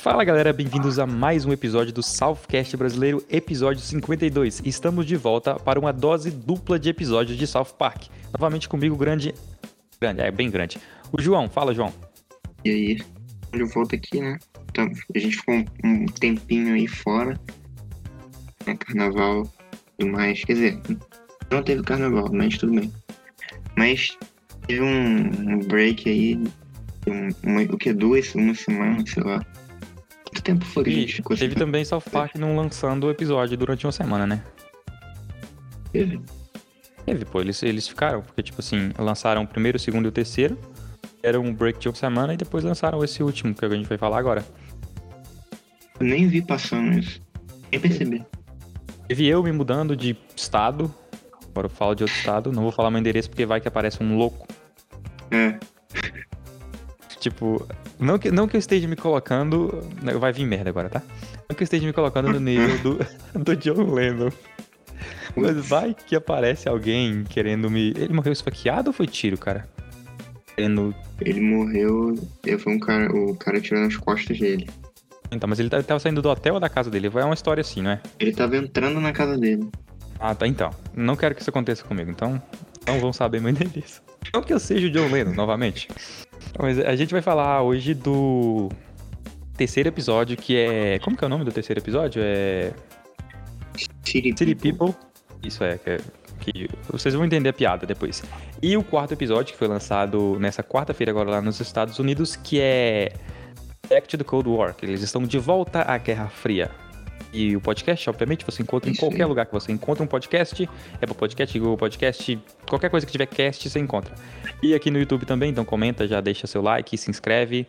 [0.00, 4.62] Fala galera, bem-vindos a mais um episódio do Southcast Brasileiro, episódio 52.
[4.64, 8.06] Estamos de volta para uma dose dupla de episódios de South Park.
[8.32, 9.34] Novamente comigo, grande.
[10.00, 10.78] Grande, é bem grande.
[11.12, 11.92] O João, fala João.
[12.64, 12.98] E aí,
[13.52, 14.38] de volta aqui, né?
[14.70, 17.38] Então, a gente ficou um, tempinho aí fora.
[18.66, 18.74] Né?
[18.76, 19.52] Carnaval
[19.98, 20.42] e mais.
[20.42, 20.80] Quer dizer,
[21.50, 22.90] não teve carnaval, mas tudo bem.
[23.76, 24.16] Mas
[24.66, 26.42] teve um, um break aí.
[27.06, 27.92] Um, uma, o que?
[27.92, 29.44] Duas, uma semana, sei lá.
[30.40, 33.56] Quanto tempo foi que a gente ficou teve também South Park não lançando o episódio
[33.58, 34.42] durante uma semana, né?
[35.92, 36.20] Teve?
[37.04, 40.12] Teve, pô, eles, eles ficaram, porque tipo assim, lançaram o primeiro, o segundo e o
[40.12, 40.58] terceiro.
[41.22, 43.76] Era um break de uma semana e depois lançaram esse último, que é que a
[43.76, 44.42] gente vai falar agora.
[45.98, 47.20] Eu nem vi passando isso.
[47.70, 48.24] Nem percebi.
[49.08, 50.92] Teve eu me mudando de estado.
[51.50, 54.02] Agora eu falo de outro estado, não vou falar meu endereço porque vai que aparece
[54.02, 54.48] um louco.
[55.30, 55.58] É,
[57.20, 57.64] Tipo,
[57.98, 59.86] não que, não que eu esteja me colocando.
[60.02, 61.02] né, Vai vir merda agora, tá?
[61.48, 62.98] Não que eu esteja me colocando no nível do,
[63.38, 64.30] do John Lennon.
[65.36, 67.90] Mas vai que aparece alguém querendo me.
[67.90, 69.68] Ele morreu esfaqueado ou foi tiro, cara?
[70.56, 70.94] Querendo.
[71.20, 72.14] ele morreu.
[72.58, 73.12] Foi um cara.
[73.14, 74.68] O cara tirou nas costas dele.
[75.30, 77.06] Então, mas ele tá- tava saindo do hotel ou da casa dele?
[77.14, 78.00] É uma história assim, não é?
[78.18, 79.68] Ele tava entrando na casa dele.
[80.18, 80.46] Ah, tá.
[80.46, 80.70] Então.
[80.96, 82.10] Não quero que isso aconteça comigo.
[82.10, 82.42] Então,
[82.86, 84.02] não vão saber meu endereço.
[84.34, 85.88] Não que eu seja o John Lennon, novamente.
[86.58, 88.68] Mas a gente vai falar hoje do
[89.56, 90.98] terceiro episódio, que é.
[91.00, 92.22] Como que é o nome do terceiro episódio?
[92.24, 92.72] É.
[94.04, 94.94] City, City People.
[95.42, 96.00] Isso é, que, é-
[96.40, 98.22] que vocês vão entender a piada depois.
[98.62, 102.60] E o quarto episódio, que foi lançado nessa quarta-feira agora lá nos Estados Unidos, que
[102.60, 103.12] é
[103.88, 106.70] Back to the Cold War, eles estão de volta à Guerra Fria.
[107.32, 109.28] E o podcast, obviamente, você encontra em Isso qualquer aí.
[109.28, 110.68] lugar que você encontra um podcast,
[111.00, 114.14] Apple Podcast, Google Podcast, qualquer coisa que tiver cast, você encontra.
[114.62, 117.66] E aqui no YouTube também, então comenta, já deixa seu like, se inscreve.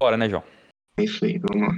[0.00, 0.42] Bora, né, João?
[0.96, 1.74] É isso aí, vamos lá.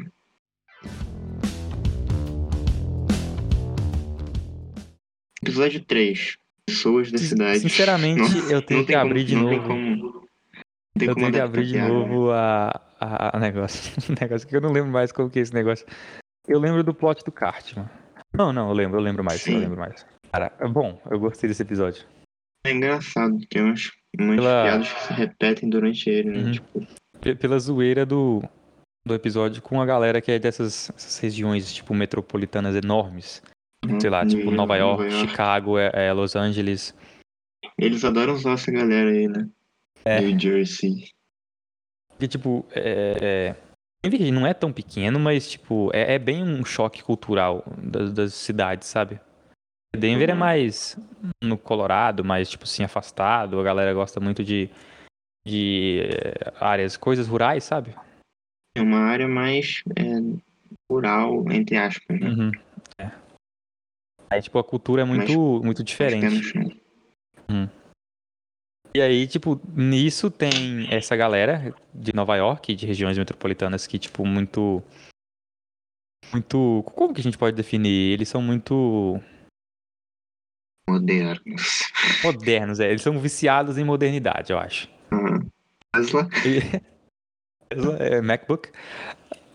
[5.43, 6.37] Episódio 3.
[6.67, 7.61] Pessoas da cidade.
[7.61, 9.69] sinceramente, eu tenho não que abrir como- de não novo.
[9.69, 13.93] Como, não Eu tenho que abrir de novo a, a, a negócio.
[14.09, 15.85] O negócio que eu não lembro mais como que é esse negócio.
[16.47, 17.89] Eu lembro do plot do Cartman.
[18.33, 19.61] Não, não, eu lembro, eu lembro mais, eu Sim.
[19.61, 20.05] lembro mais.
[20.33, 22.05] Cara, é bom, eu gostei desse episódio.
[22.67, 26.39] É engraçado, tem umas, umas Pela- piadas que se repetem durante ele, né?
[26.39, 26.53] Uhum.
[26.53, 26.87] Tipo,
[27.39, 28.43] Pela zoeira do,
[29.07, 33.43] do episódio com a galera que é dessas essas regiões, tipo, metropolitanas enormes.
[34.01, 36.95] Sei lá, tipo, New Nova York, Chicago, é, é Los Angeles.
[37.79, 39.49] Eles adoram usar essa galera aí, né?
[40.07, 40.21] É.
[40.21, 41.09] New Jersey.
[42.19, 43.55] Que, tipo, é,
[44.05, 48.35] Denver não é tão pequeno, mas, tipo, é, é bem um choque cultural das, das
[48.35, 49.19] cidades, sabe?
[49.97, 50.39] Denver é Uhum.
[50.39, 50.99] mais
[51.43, 53.59] no Colorado, mais, tipo assim, afastado.
[53.59, 54.69] A galera gosta muito de,
[55.47, 57.95] de é, áreas, coisas rurais, sabe?
[58.77, 60.03] É uma área mais é,
[60.91, 62.29] rural, entre aspas, né?
[62.29, 62.51] Uhum.
[62.99, 63.11] É.
[64.29, 66.27] Aí, tipo, a cultura é muito, muito Mais diferente.
[66.27, 66.73] pé no chão.
[68.97, 74.25] E aí, tipo, nisso tem essa galera de Nova York, de regiões metropolitanas que, tipo,
[74.25, 74.83] muito.
[76.33, 76.83] Muito.
[76.95, 78.13] Como que a gente pode definir?
[78.13, 79.21] Eles são muito
[80.89, 81.81] Modernos.
[82.23, 82.89] modernos, é.
[82.91, 84.89] Eles são viciados em modernidade, eu acho.
[85.13, 85.49] Uhum.
[85.93, 86.81] Tesla, E-
[87.99, 88.71] é, MacBook.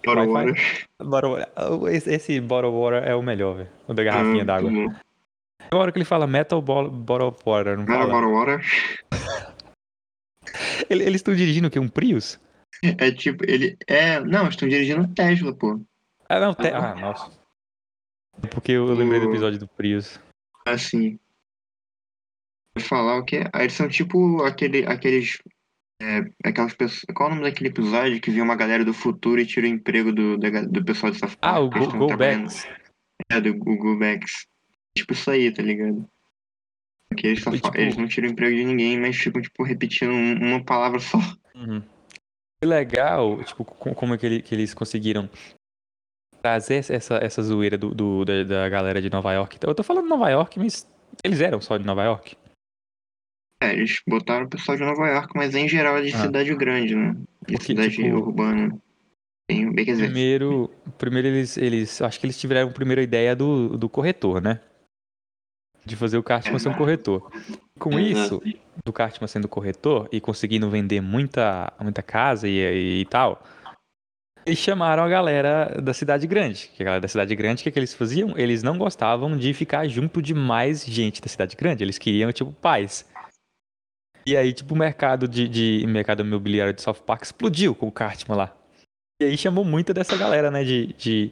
[0.05, 0.27] Bottle.
[0.33, 0.85] Water.
[1.01, 3.69] Bottle- Esse, esse Bottle Water é o melhor, velho.
[3.87, 4.69] O da garrafinha Ah, d'água.
[4.71, 4.89] bom.
[4.89, 8.13] Tem uma hora que ele fala Metal Bottle Water, não era fala?
[8.13, 8.65] Bottle Water?
[10.89, 11.79] Ele- Eles estão dirigindo o quê?
[11.79, 12.39] Um Prius?
[12.83, 13.77] É tipo, ele.
[13.87, 14.19] É.
[14.19, 15.81] Não, estão dirigindo um Tesla, pô.
[16.29, 16.53] Ah, não.
[16.53, 16.67] Te...
[16.67, 17.31] Ah, nossa.
[18.43, 20.19] É Porque eu lembrei do episódio do Prius.
[20.65, 21.19] Assim.
[22.79, 23.43] Falar o quê?
[23.51, 25.41] Ah, eles são tipo aquele, aqueles.
[26.01, 27.03] É, aquelas pessoas.
[27.13, 29.69] Qual é o nome daquele episódio que viu uma galera do futuro e tira o
[29.69, 31.39] emprego do, do pessoal de South Park?
[31.41, 32.65] Ah, o eles Go, Backs.
[33.29, 34.45] É, do Google Backs.
[34.97, 36.07] Tipo isso aí, tá ligado?
[37.09, 40.49] Porque eles, só tipo- eles não tiram emprego de ninguém, mas ficam, tipo, repetindo um-
[40.53, 41.17] uma palavra só.
[41.55, 41.81] Uhum.
[42.61, 45.29] Que legal, tipo, co- como é que, ele- que eles conseguiram
[46.41, 49.57] trazer essa, essa zoeira do, do- da, da galera de Nova York.
[49.61, 50.87] Eu tô falando Nova York, mas
[51.23, 52.37] eles eram só de Nova York.
[53.61, 56.21] É, eles botaram o pessoal de Nova York, mas em geral é de Ah.
[56.21, 57.11] cidade grande, né?
[57.45, 58.77] De Porque, cidade tipo, urbana.
[59.49, 62.01] Tem, bem, quer dizer, Primeiro, primeiro eles, eles.
[62.01, 64.61] Acho que eles tiveram a primeira ideia do, do corretor, né?
[65.89, 67.31] De fazer o Cartman ser um corretor.
[67.79, 68.41] Com isso,
[68.85, 73.41] do Cartman sendo corretor e conseguindo vender muita, muita casa e, e tal,
[74.45, 76.71] eles chamaram a galera da cidade grande.
[76.75, 78.37] Que a galera da cidade grande, o que, que eles faziam?
[78.37, 81.83] Eles não gostavam de ficar junto de mais gente da cidade grande.
[81.83, 83.05] Eles queriam, tipo, paz.
[84.25, 87.91] E aí, tipo, o mercado de, de mercado imobiliário de South Park explodiu com o
[87.91, 88.55] Cartman lá.
[89.21, 91.31] E aí chamou muito dessa galera, né, de, de,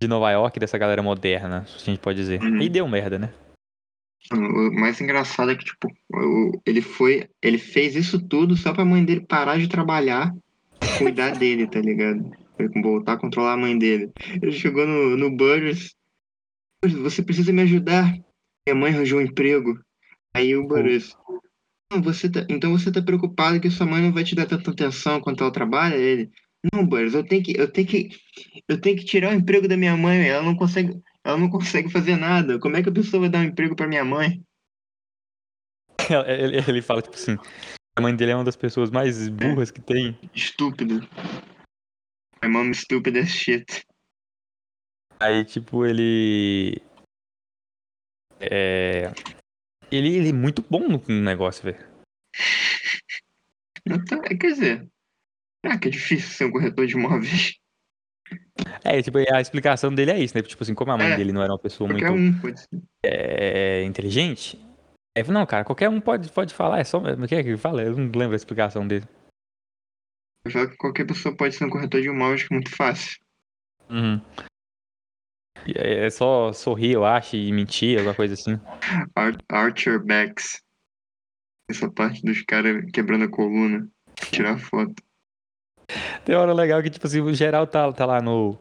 [0.00, 2.40] de Nova York, dessa galera moderna, a gente pode dizer.
[2.42, 3.30] E deu merda, né?
[4.32, 5.88] O mais engraçado é que, tipo,
[6.66, 7.28] ele foi.
[7.42, 10.32] Ele fez isso tudo só pra mãe dele parar de trabalhar
[10.98, 12.30] cuidar dele, tá ligado?
[12.82, 14.10] Voltar a controlar a mãe dele.
[14.42, 15.94] Ele chegou no, no Burgers.
[16.82, 18.12] "Burgers, Você precisa me ajudar.
[18.66, 19.78] Minha mãe arranjou um emprego.
[20.34, 21.14] Aí o Burgers.
[21.92, 24.70] "Não, Você tá, então você tá preocupado que sua mãe não vai te dar tanta
[24.70, 25.94] atenção quanto ela trabalha?
[25.96, 26.30] Ele.
[26.72, 27.58] Não, Burgers, eu tenho que.
[27.58, 28.08] Eu tenho que.
[28.68, 30.28] Eu tenho que tirar o emprego da minha mãe.
[30.28, 30.92] Ela não consegue.
[31.28, 32.58] Ela não consegue fazer nada.
[32.58, 34.42] Como é que a pessoa vai dar um emprego pra minha mãe?
[36.26, 37.36] Ele, ele fala, tipo assim,
[37.94, 40.18] a mãe dele é uma das pessoas mais burras que tem.
[40.34, 41.06] Estúpido.
[42.42, 43.84] My mom is stupid as shit.
[45.20, 46.80] Aí, tipo, ele.
[48.40, 49.12] É.
[49.92, 51.86] Ele, ele é muito bom no negócio, velho.
[54.30, 54.88] É, quer dizer,
[55.64, 57.58] será que é difícil ser um corretor de imóveis?
[58.84, 60.42] É, tipo, a explicação dele é isso, né?
[60.42, 63.84] Tipo assim, como a mãe É, dele não era uma pessoa muito Qualquer um é,
[63.84, 64.58] inteligente.
[65.16, 66.98] É, não, cara, qualquer um pode, pode falar, é só.
[66.98, 67.82] O que é que ele fala?
[67.82, 69.04] Eu não lembro a explicação dele.
[70.44, 73.18] Eu falo que qualquer pessoa pode ser um corretor de imóveis, que é muito fácil.
[73.90, 74.20] Uhum.
[75.74, 78.60] É é só sorrir, eu acho, e mentir, alguma coisa assim.
[79.14, 80.62] Ar- Archer backs.
[81.70, 83.88] Essa parte dos caras quebrando a coluna.
[84.30, 85.02] Tirar foto.
[86.24, 88.58] Tem hora legal que, tipo assim, o geral tá, tá lá no,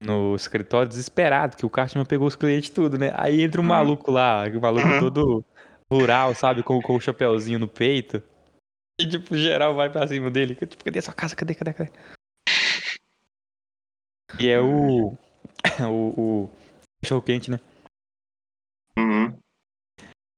[0.00, 3.12] no escritório desesperado, que o Cartman pegou os clientes tudo, né?
[3.14, 3.68] Aí entra um Uhum.
[3.68, 5.44] maluco lá, um maluco todo
[5.90, 6.62] rural, sabe?
[6.62, 8.22] Com, com o chapéuzinho no peito.
[9.00, 10.54] E, tipo, o geral vai pra cima dele.
[10.54, 11.34] Tipo, cadê sua casa?
[11.36, 11.90] Cadê, cadê, cadê?
[14.38, 15.14] E é o.
[15.82, 16.50] O, o
[17.02, 17.60] cachorro quente, né?
[18.98, 19.36] Uhum.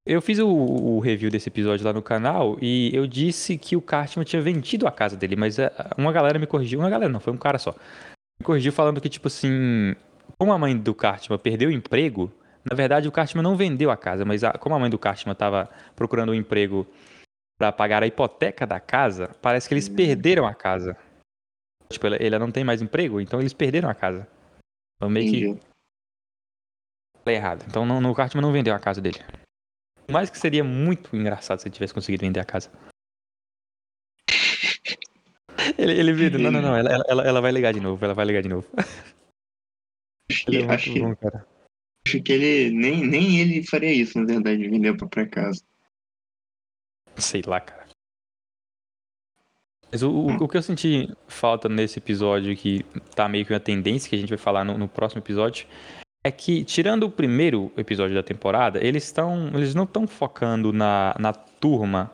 [0.05, 3.81] Eu fiz o, o review desse episódio lá no canal e eu disse que o
[3.83, 7.21] Cartman tinha vendido a casa dele, mas a- uma galera me corrigiu, uma galera não,
[7.21, 7.73] foi um cara só.
[8.41, 9.95] Me corrigiu falando que, tipo assim,
[10.39, 12.33] como a mãe do Cartman perdeu o emprego,
[12.69, 15.35] na verdade o Cartman não vendeu a casa, mas a- como a mãe do Cartman
[15.35, 16.87] tava procurando um emprego
[17.59, 20.97] pra pagar a hipoteca da casa, parece que eles perderam a casa.
[21.91, 24.27] Tipo, ele, ele não tem mais emprego, então eles perderam a casa.
[24.97, 25.61] Então meio que Entendi.
[27.23, 27.65] falei errado.
[27.69, 29.21] Então não, no Cartman não vendeu a casa dele.
[30.07, 32.71] Por mais que seria muito engraçado se ele tivesse conseguido vender a casa.
[35.79, 38.15] Ele, ele viu, não, não, não, ela, ela- ela, ela vai ligar de novo, ela
[38.15, 38.67] vai ligar de novo.
[40.31, 41.47] Acho Ele que, é acho bom, cara.
[42.07, 42.71] acho que ele.
[42.71, 45.63] Nem, nem ele faria isso, na verdade, vender a própria casa.
[47.17, 47.83] Sei lá, cara.
[49.91, 52.83] Mas o, o, o que eu senti falta nesse episódio, que
[53.15, 55.67] tá meio que uma tendência que a gente vai falar no, no próximo episódio,
[56.25, 59.49] é que, tirando o primeiro episódio da temporada, eles estão.
[59.49, 62.11] Eles não estão focando na, na turma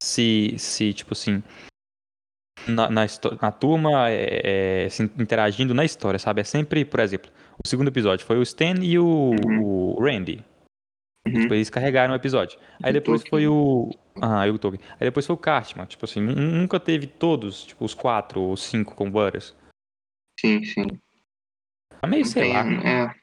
[0.00, 1.42] se, se, tipo assim.
[2.68, 3.06] Na, na,
[3.40, 6.40] na turma é, é, se interagindo na história, sabe?
[6.40, 7.30] É sempre, por exemplo,
[7.64, 9.30] o segundo episódio foi o Stan e o,
[9.60, 10.44] o Randy.
[11.26, 11.40] Uhum.
[11.40, 12.58] Tipo, eles carregaram o episódio.
[12.82, 13.90] Aí depois foi o.
[14.20, 14.82] Ah, e o Tolkien.
[14.94, 15.86] Aí depois foi o Cartman.
[15.86, 19.54] Tipo assim, nu- nunca teve todos, tipo, os quatro ou cinco com Butters.
[20.40, 20.86] Sim, sim.
[22.00, 22.62] Tá meio, sei tem- lá.
[22.88, 23.14] É.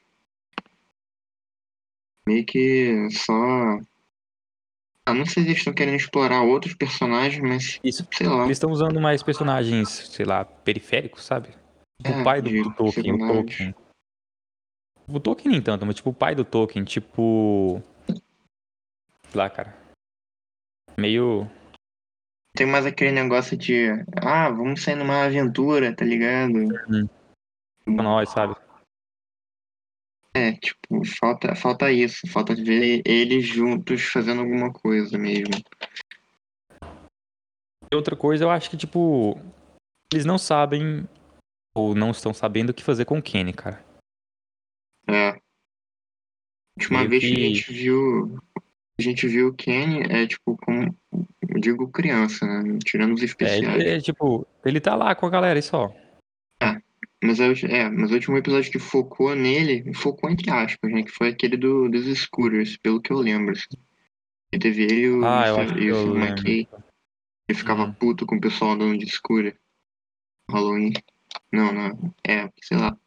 [2.27, 3.79] Meio que só.
[5.07, 8.07] Ah, não sei se eles estão querendo explorar outros personagens, mas Isso.
[8.11, 8.45] sei lá.
[8.45, 11.49] Eles estão usando mais personagens, sei lá, periféricos, sabe?
[12.01, 13.27] Tipo, É, o pai do, do Tolkien, o.
[13.27, 13.75] Tolkien.
[15.07, 17.81] O Tolkien nem tanto, mas tipo o pai do Tolkien, tipo.
[18.07, 19.77] Sei lá, cara.
[20.97, 21.47] Meio.
[22.55, 23.89] Tem mais aquele negócio de.
[24.15, 26.67] Ah, vamos sair numa aventura, tá ligado?
[27.83, 28.55] pra nós, sabe?
[30.35, 32.27] É, tipo, falta, falta isso.
[32.27, 35.53] Falta ver eles juntos fazendo alguma coisa mesmo.
[37.91, 39.39] E outra coisa, eu acho que, tipo.
[40.13, 41.07] Eles não sabem.
[41.73, 43.83] Ou não estão sabendo o que fazer com o Kenny, cara.
[45.07, 45.29] É.
[45.29, 45.37] A
[46.79, 47.31] última Meio vez que...
[47.31, 48.37] a que- gente viu.
[48.97, 50.95] A gente viu o Kenny é tipo como.
[51.47, 52.79] Eu digo criança, né?
[52.83, 53.63] Tirando os É, especiais.
[53.81, 55.93] ele, é, tipo, ele tá lá com a galera e só.
[57.23, 61.03] Mas, ulti- é, mas o último episódio que focou nele, focou entre aspas, né?
[61.03, 63.53] Que foi aquele do, dos Scooters, pelo que eu lembro.
[63.53, 63.81] Assim.
[64.53, 66.35] E teve ele e o, Ah, que e o Sam lembro.
[66.35, 66.67] McKay.
[67.47, 67.93] Ele ficava Uhum.
[67.93, 69.57] puto com o pessoal andando de scooter.
[70.49, 70.93] Halloween.
[71.51, 72.13] Não, não.
[72.27, 72.97] É, sei lá.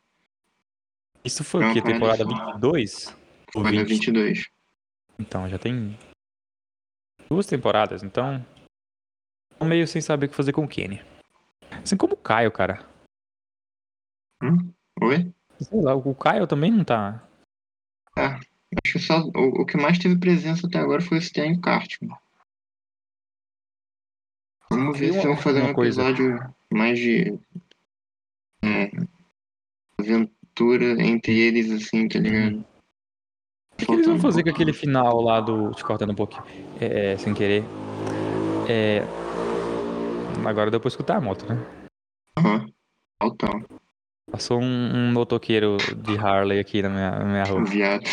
[1.24, 1.82] Isso foi Não, o quê?
[1.82, 2.34] Temporada assim.
[2.52, 3.16] 22?
[3.54, 3.88] Ou Foi na 20?
[3.88, 4.48] 22.
[5.18, 5.96] Então, já tem
[7.28, 8.44] duas temporadas, então.
[9.58, 11.02] Tô meio sem saber o que fazer com o Kenny.
[11.82, 12.87] Assim como o Caio, cara.
[14.42, 14.72] Hum?
[15.02, 15.32] Oi?
[15.60, 17.22] Sei lá, o Caio também não tá.
[18.16, 19.20] Acho que só.
[19.20, 22.16] O, o que mais teve presença até agora foi o Stan Cartman.
[24.70, 26.02] Vamos ver se vão fazer uma um coisa.
[26.02, 27.38] episódio mais de
[28.62, 28.90] é,
[29.98, 32.64] aventura entre eles, assim, tá ligado?
[33.80, 35.70] O que eles vão fazer com aquele final lá do.
[35.72, 36.44] Te cortando um pouquinho,
[36.80, 37.64] é, sem querer.
[38.68, 39.02] É.
[40.46, 41.56] Agora deu pra escutar a moto, né?
[42.38, 42.70] Aham.
[43.20, 43.62] Total.
[44.30, 47.64] Passou um, um motoqueiro de Harley aqui na minha, na minha rua.
[47.64, 48.04] Viado.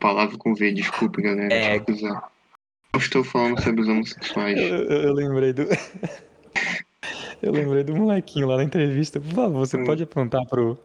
[0.00, 1.52] Palavra com V, desculpa, galera.
[1.52, 1.78] É.
[1.78, 2.06] Deixa
[2.94, 4.58] eu estou falando sobre os homossexuais.
[4.58, 5.62] Eu, eu- eu lembrei do.
[7.42, 9.20] eu lembrei do molequinho lá na entrevista.
[9.20, 9.84] Por favor, você Hum.
[9.84, 10.78] pode apontar pro.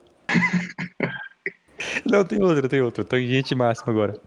[2.10, 3.04] Não, tem outro, tem outro.
[3.06, 4.20] Tangente máximo agora.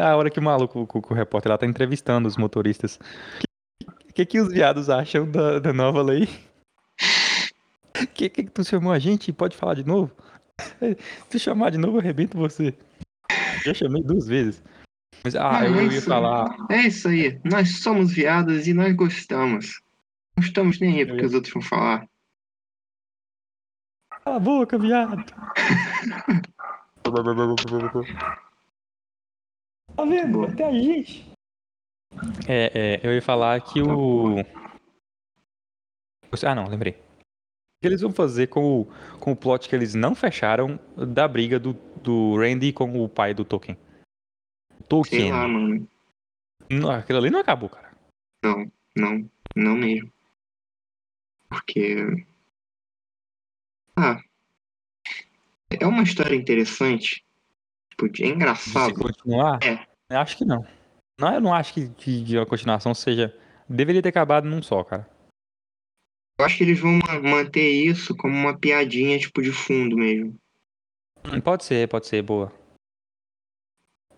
[0.00, 2.98] A hora que o maluco, o, o repórter lá tá entrevistando os motoristas.
[4.08, 6.28] O que, que os viados acham da, da nova lei?
[8.04, 9.32] O que, que tu chamou a gente?
[9.32, 10.10] Pode falar de novo?
[11.28, 12.74] Se chamar de novo, eu arrebento você.
[13.64, 14.62] Já chamei duas vezes.
[15.22, 16.56] Mas, ah, eu, é eu ia falar.
[16.70, 17.38] É isso aí.
[17.44, 19.82] Nós somos viados e nós gostamos.
[20.36, 22.08] Não estamos nem aí porque os outros vão falar.
[24.24, 25.24] Cala a boca, viado.
[29.96, 30.44] Tá vendo?
[30.44, 31.30] Até a gente.
[32.48, 34.36] É, é, eu ia falar que o.
[36.46, 36.96] Ah, não, lembrei.
[37.80, 38.84] O que eles vão fazer com o,
[39.18, 41.72] com o plot que eles não fecharam da briga do,
[42.02, 43.74] do Randy com o pai do Tolkien?
[44.76, 45.32] Sei Tolkien.
[45.32, 45.88] lá, mano.
[46.70, 47.90] Não, aquilo ali não acabou, cara.
[48.44, 50.12] Não, não, não mesmo.
[51.48, 52.26] Porque.
[53.96, 54.20] Ah.
[55.70, 57.24] É uma história interessante.
[57.88, 58.92] Tipo, é De se engraçado.
[58.94, 59.58] continuar?
[59.62, 59.86] É.
[60.10, 60.66] Eu acho que não.
[61.18, 63.34] Não, eu não acho que, que, que a continuação seja.
[63.66, 65.08] Deveria ter acabado num só, cara.
[66.40, 70.34] Eu acho que eles vão ma- manter isso como uma piadinha, tipo, de fundo mesmo.
[71.44, 72.50] Pode ser, pode ser, boa.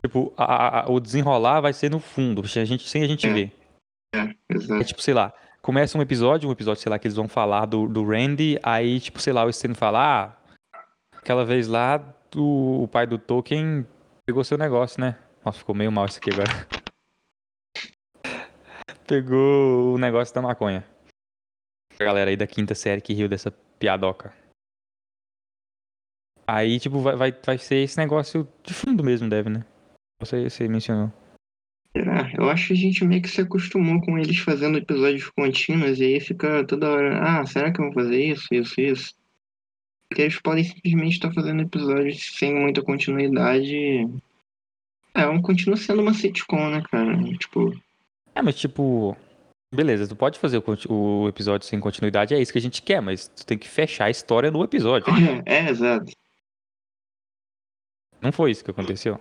[0.05, 3.27] Tipo, a- a- o desenrolar vai ser no fundo, sem a gente, sem a gente
[3.27, 3.33] É.
[3.33, 3.53] ver.
[4.15, 4.85] É, É exato.
[4.85, 7.89] tipo, sei lá, começa um episódio, um episódio, sei lá, que eles vão falar do,
[7.89, 10.37] do Randy, aí, tipo, sei lá, o Stan fala,
[10.73, 10.79] ah,
[11.17, 12.01] aquela vez lá,
[12.37, 13.85] o, o pai do Tolkien
[14.25, 15.19] pegou seu negócio, né?
[15.45, 16.47] Nossa, ficou meio mal isso aqui agora.
[19.09, 20.85] Pegou o negócio da maconha.
[22.03, 24.33] Galera aí da quinta série que riu dessa piadoca.
[26.47, 29.65] Aí, tipo, vai, vai, vai ser esse negócio de fundo mesmo, deve, né?
[30.21, 31.13] Você, você mencionou.
[31.97, 32.33] Será?
[32.37, 36.05] Eu acho que a gente meio que se acostumou com eles fazendo episódios contínuos e
[36.05, 39.15] aí fica toda hora, ah, será que vão fazer isso, isso, isso?
[40.09, 44.07] Porque eles podem simplesmente estar fazendo episódios sem muita continuidade.
[45.15, 47.17] É, um continua sendo uma sitcom, né, cara?
[47.39, 47.75] Tipo,
[48.35, 49.17] É, mas tipo.
[49.75, 53.01] Beleza, tu pode fazer o, o episódio sem continuidade, é isso que a gente quer,
[53.01, 55.07] mas tu tem que fechar a história no episódio.
[55.47, 56.13] é, é, exato.
[58.21, 59.19] Não foi isso que aconteceu.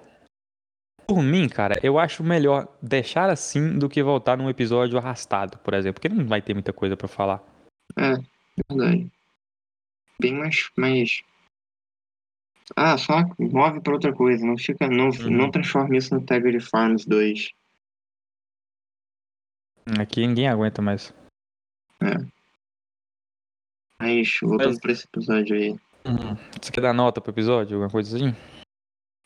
[1.08, 5.74] Por mim, cara, eu acho melhor deixar assim do que voltar num episódio arrastado, por
[5.74, 7.42] exemplo, porque não vai ter muita coisa pra falar.
[7.98, 8.14] É,
[8.70, 9.12] verdade.
[10.20, 11.22] Bem mais, mais...
[12.76, 15.30] Ah, só move pra outra coisa, não fica, não, Uhum.
[15.30, 17.50] não transforma isso no Tiger Farms 2.
[20.00, 21.14] Aqui ninguém aguenta mais.
[24.00, 25.80] Mas, voltando Mas- pra esse episódio aí.
[26.60, 28.36] Você quer dar nota pro episódio, alguma coisa assim?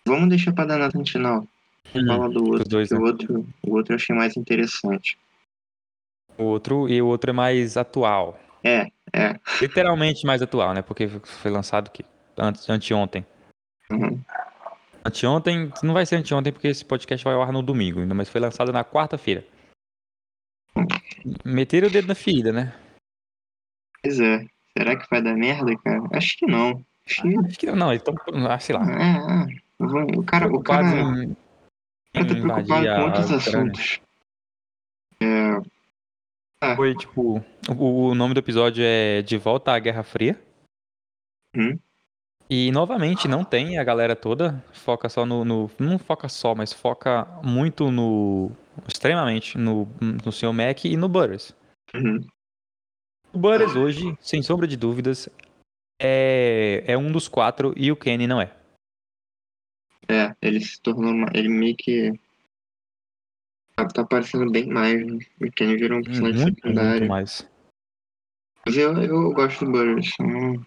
[0.05, 1.47] Vamos deixar pra dar nota no final.
[1.93, 2.97] Vamos falar do outro, Os dois, né?
[2.97, 5.17] o outro, o outro eu achei mais interessante.
[6.38, 8.38] O outro e o outro é mais atual.
[8.63, 9.39] É, é.
[9.62, 10.81] Literalmente mais atual, né?
[10.81, 12.03] Porque foi lançado que
[12.38, 13.25] antes, anteontem.
[13.89, 14.19] Uhum.
[15.05, 18.27] Anteontem, não vai ser anteontem porque esse podcast vai ao ar no domingo, ainda, mas
[18.27, 19.45] foi lançado na quarta-feira.
[21.44, 22.74] Meteram o dedo na ferida, né?
[24.03, 24.46] Pois é.
[24.77, 26.01] Será que vai dar merda, cara?
[26.13, 26.86] Acho que não.
[27.08, 27.38] Acho que.
[27.38, 28.15] Acho que não, eles estão,
[28.60, 29.65] sei lá, É, é.
[29.79, 29.88] Eu
[30.20, 31.36] O cara, o cara, em, o
[32.13, 34.00] cara tá preocupado com outros assuntos.
[35.22, 37.44] É, Foi tipo,
[37.77, 40.39] o, o nome do episódio é De Volta à Guerra Fria.
[41.55, 41.77] Hum.
[42.50, 46.72] E novamente não tem a galera toda, foca só no, no- não foca só, mas
[46.72, 48.51] foca muito no
[48.88, 50.53] extremamente no no Sr.
[50.53, 51.53] Mac e no Butters.
[51.94, 52.25] uhum.
[53.34, 55.27] O Butters hoje, sem sombra de dúvidas,
[56.01, 58.55] é, é um dos quatro e o Kenny não é.
[60.08, 61.12] É, ele se tornou.
[61.12, 62.13] uma- Ele meio que.
[63.75, 65.20] Tá, tá aparecendo bem mais, né?
[65.41, 67.08] O Kenny virou um personagem Muito, muito secundário.
[67.10, 67.50] mais.
[68.65, 70.13] Mas eu, eu gosto do Butters.
[70.20, 70.65] eu não-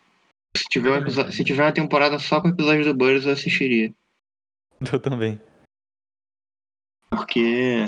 [0.57, 3.95] Se tiver, um se tiver uma temporada só com episódios do Butters, eu assistiria.
[4.93, 5.41] Eu também.
[7.11, 7.85] Porque.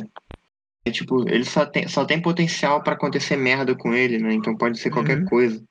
[0.85, 4.33] É tipo, ele só tem, só tem potencial pra acontecer merda com ele, né?
[4.33, 5.25] Então pode ser qualquer Uhum.
[5.27, 5.63] coisa.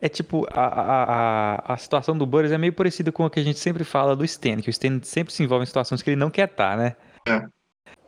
[0.00, 3.42] É tipo, a, a, a, situação do Butters é meio parecida com a que a
[3.42, 6.16] gente sempre fala do Stan, que o Stan sempre se envolve em situações que ele
[6.16, 6.94] não quer estar, né?
[7.26, 7.44] É.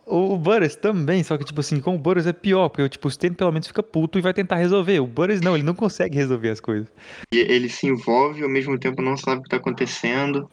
[0.07, 3.11] O Butters também, só que, tipo assim, com o Butters é pior, porque tipo, o
[3.11, 4.99] Stanley pelo menos fica puto e vai tentar resolver.
[5.01, 6.89] O Butters não, ele não consegue resolver as coisas.
[7.33, 10.51] Ele se envolve e ao mesmo tempo não sabe o que tá acontecendo.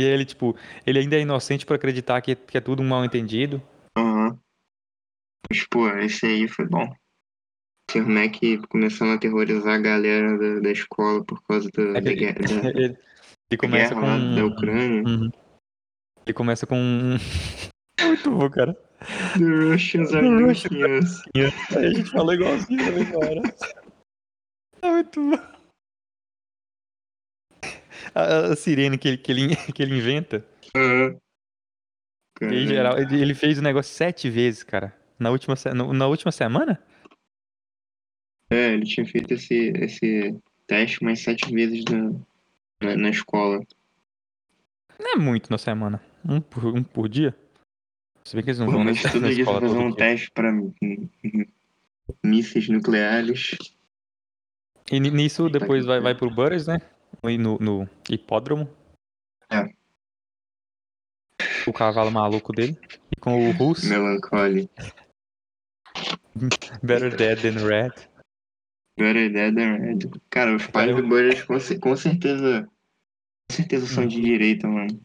[0.00, 3.04] E ele, tipo, ele ainda é inocente por acreditar que, que é tudo um mal
[3.04, 3.62] entendido.
[3.98, 4.38] Aham.
[5.50, 6.90] Mas, pô, esse aí foi bom.
[7.90, 8.06] Sr.
[8.08, 8.34] Mac
[8.68, 12.62] começando a aterrorizar a galera da, da escola por causa do, É da, guerra, ele,
[12.62, 12.98] da, ele-
[13.50, 14.34] ele começa guerra com.
[14.36, 15.02] da Ucrânia.
[15.06, 15.30] Uhum.
[16.24, 16.76] Ele começa com.
[16.78, 17.16] um-
[17.98, 18.72] É muito bom, cara.
[19.36, 21.22] The Russians are The Russians us.
[21.76, 23.42] Aí a gente falou igualzinho na mesma hora.
[24.82, 25.59] É muito bom.
[28.14, 31.16] A, a sirene que ele, que, ele, que ele inventa, Aham.
[32.42, 34.96] em geral, ele, ele fez o negócio sete vezes, cara.
[35.18, 36.82] Na última, no- na última semana?
[38.50, 40.34] É, ele tinha feito esse, esse
[40.66, 42.10] teste umas sete vezes na,
[42.82, 43.60] na, na escola.
[44.98, 46.02] Não é muito na semana.
[46.24, 47.34] Um por, um por dia.
[48.24, 49.96] Se bem que eles não Pô, vão mas na dia escola fazer um dia.
[49.96, 50.30] teste
[50.82, 51.46] hum,
[52.24, 53.56] mísseis nucleares.
[54.90, 56.78] E ni- nisso Puta depois vai, vai pro Butters, né?
[57.22, 58.68] No, no, hipódromo.
[59.50, 59.72] É.
[61.66, 62.78] O cavalo maluco dele.
[63.16, 63.88] E com o Russo.
[63.88, 64.68] Melancholy.
[66.82, 67.92] Better Dead than Red.
[68.98, 69.98] Better Dead than Red.
[70.30, 72.64] Cara, os pais do Butters com, com certeza.
[73.50, 74.08] Com certeza são Hum.
[74.08, 75.00] de direita, mano.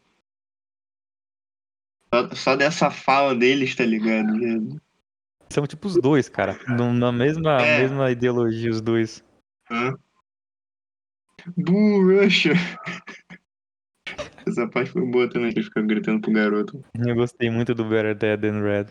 [2.14, 4.80] Só, só dessa fala deles, tá ligado?
[5.50, 6.58] São tipo os dois, cara.
[6.68, 7.80] Na mesma, É.
[7.80, 9.24] mesma ideologia, os dois.
[9.70, 9.98] Hã?
[11.58, 12.54] Boo, Russia!
[14.48, 16.84] Essa parte foi boa também, que ele fica gritando pro garoto.
[16.96, 18.86] Eu gostei muito do Better Dead than Red.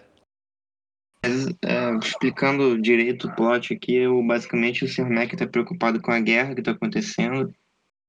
[1.25, 5.09] Mas, é, explicando direito o plot aqui, eu, basicamente o Sr.
[5.09, 7.55] Mac tá preocupado com a guerra que tá acontecendo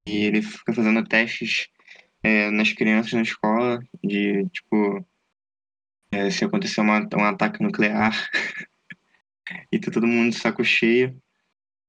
[0.07, 1.67] e ele fica fazendo testes
[2.21, 5.05] é, nas crianças na escola de, tipo,
[6.11, 8.11] é, se acontecer uma- um ataque nuclear
[9.71, 11.15] e tá todo mundo de saco cheio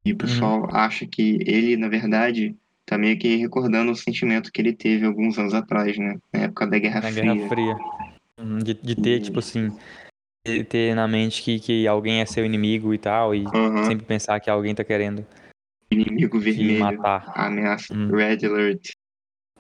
[0.07, 4.61] e o pessoal acha que ele, na verdade, tá meio que recordando o sentimento que
[4.61, 6.17] ele teve alguns anos atrás, né?
[6.33, 7.35] Na época da Guerra Na Fria.
[7.35, 7.77] Guerra Fria.
[8.39, 9.77] Hum, De, de ter, E- tipo assim.
[10.69, 13.35] Ter na mente que, que alguém é seu inimigo e tal.
[13.35, 15.27] E Aham, sempre pensar que alguém tá querendo
[15.91, 17.33] inimigo vermelho, matar.
[17.35, 18.15] ameaça, Hum.
[18.15, 18.91] Red Alert.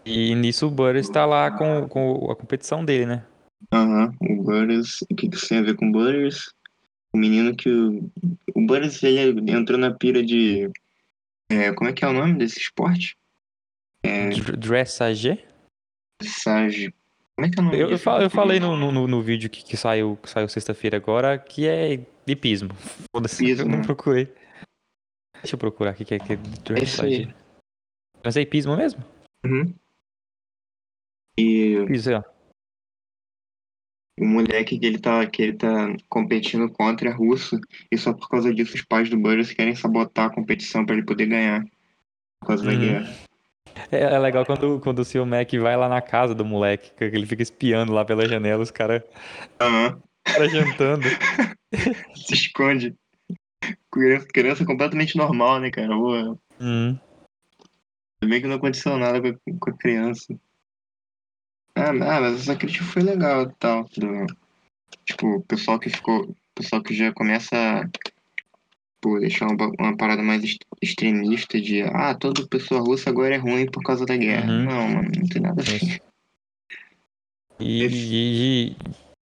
[0.05, 3.25] E nisso o Butters tá lá com, com a competição dele, né?
[3.73, 5.03] Aham, o Butters.
[5.11, 6.53] O que que tem a ver com o Butters?
[7.17, 8.11] O menino que o.
[8.55, 10.71] O Butters ele entrou na pira de.
[11.51, 13.17] é, como é que é o nome desse esporte?
[14.03, 14.29] É.
[14.29, 15.43] Dr- Dressage.
[16.23, 16.93] Sage.
[17.35, 19.65] Como é que é o nome Eu, eu, eu falei no, no, no- vídeo que,
[19.65, 22.71] que saiu, que saiu sexta-feira agora que é hipismo.
[23.11, 23.83] Foda-se, eu não né?
[23.85, 24.31] procurei.
[25.43, 26.59] Deixa eu procurar aqui que é, que é É aí.
[26.65, 27.35] dressage.
[28.23, 29.03] Mas é hipismo mesmo?
[29.45, 29.73] Uhum.
[31.39, 32.23] E Isso, ó.
[34.19, 37.59] O moleque que ele tá, que ele tá competindo contra é russo.
[37.91, 41.05] E só por causa disso os pais do Butters querem sabotar a competição pra ele
[41.05, 41.63] poder ganhar.
[42.41, 42.79] Por causa da Uhum.
[42.81, 43.13] guerra.
[43.91, 47.05] É, é legal quando, quando o seu Mac vai lá na casa do moleque, que
[47.05, 49.03] ele fica espiando lá pela janela, os caras
[49.61, 50.01] Aham.
[50.25, 51.03] cara jantando.
[52.17, 52.95] Se esconde.
[53.93, 55.89] Criança, criança completamente normal, né, cara?
[55.89, 56.99] Pô, Hum.
[58.23, 60.35] Ainda bem que não aconteceu nada com a, com a criança.
[61.87, 63.85] Ah, ah, mas essa crítica foi legal e tal.
[63.96, 64.27] Do,
[65.05, 66.35] tipo, o pessoal que ficou.
[66.55, 67.85] Pessoal que já começa a
[69.01, 70.42] pô, deixar uma, uma parada mais
[70.83, 74.51] extremista de ah, toda pessoa russa agora é ruim por causa da guerra.
[74.51, 74.64] Uhum.
[74.64, 76.01] Não, mano, não tem nada a ver.
[77.61, 77.96] Isso.
[77.96, 78.77] E, e-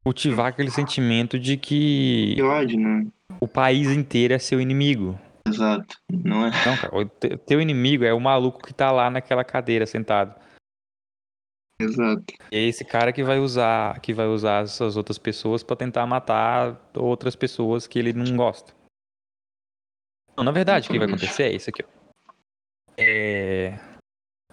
[0.04, 3.06] cultivar aquele sentimento de que ódio, né?
[3.40, 5.18] o país inteiro é seu inimigo.
[5.46, 5.96] Exato.
[6.10, 6.50] Não é.
[6.50, 10.34] Não, cara, o te- teu inimigo é o maluco que tá lá naquela cadeira sentado.
[11.80, 12.24] Exato.
[12.52, 16.06] E é esse cara que vai usar, que vai usar essas outras pessoas pra tentar
[16.06, 18.72] matar outras pessoas que ele não gosta.
[20.36, 22.32] Não, na verdade, o que vai acontecer é isso aqui, ó.
[22.96, 23.78] É...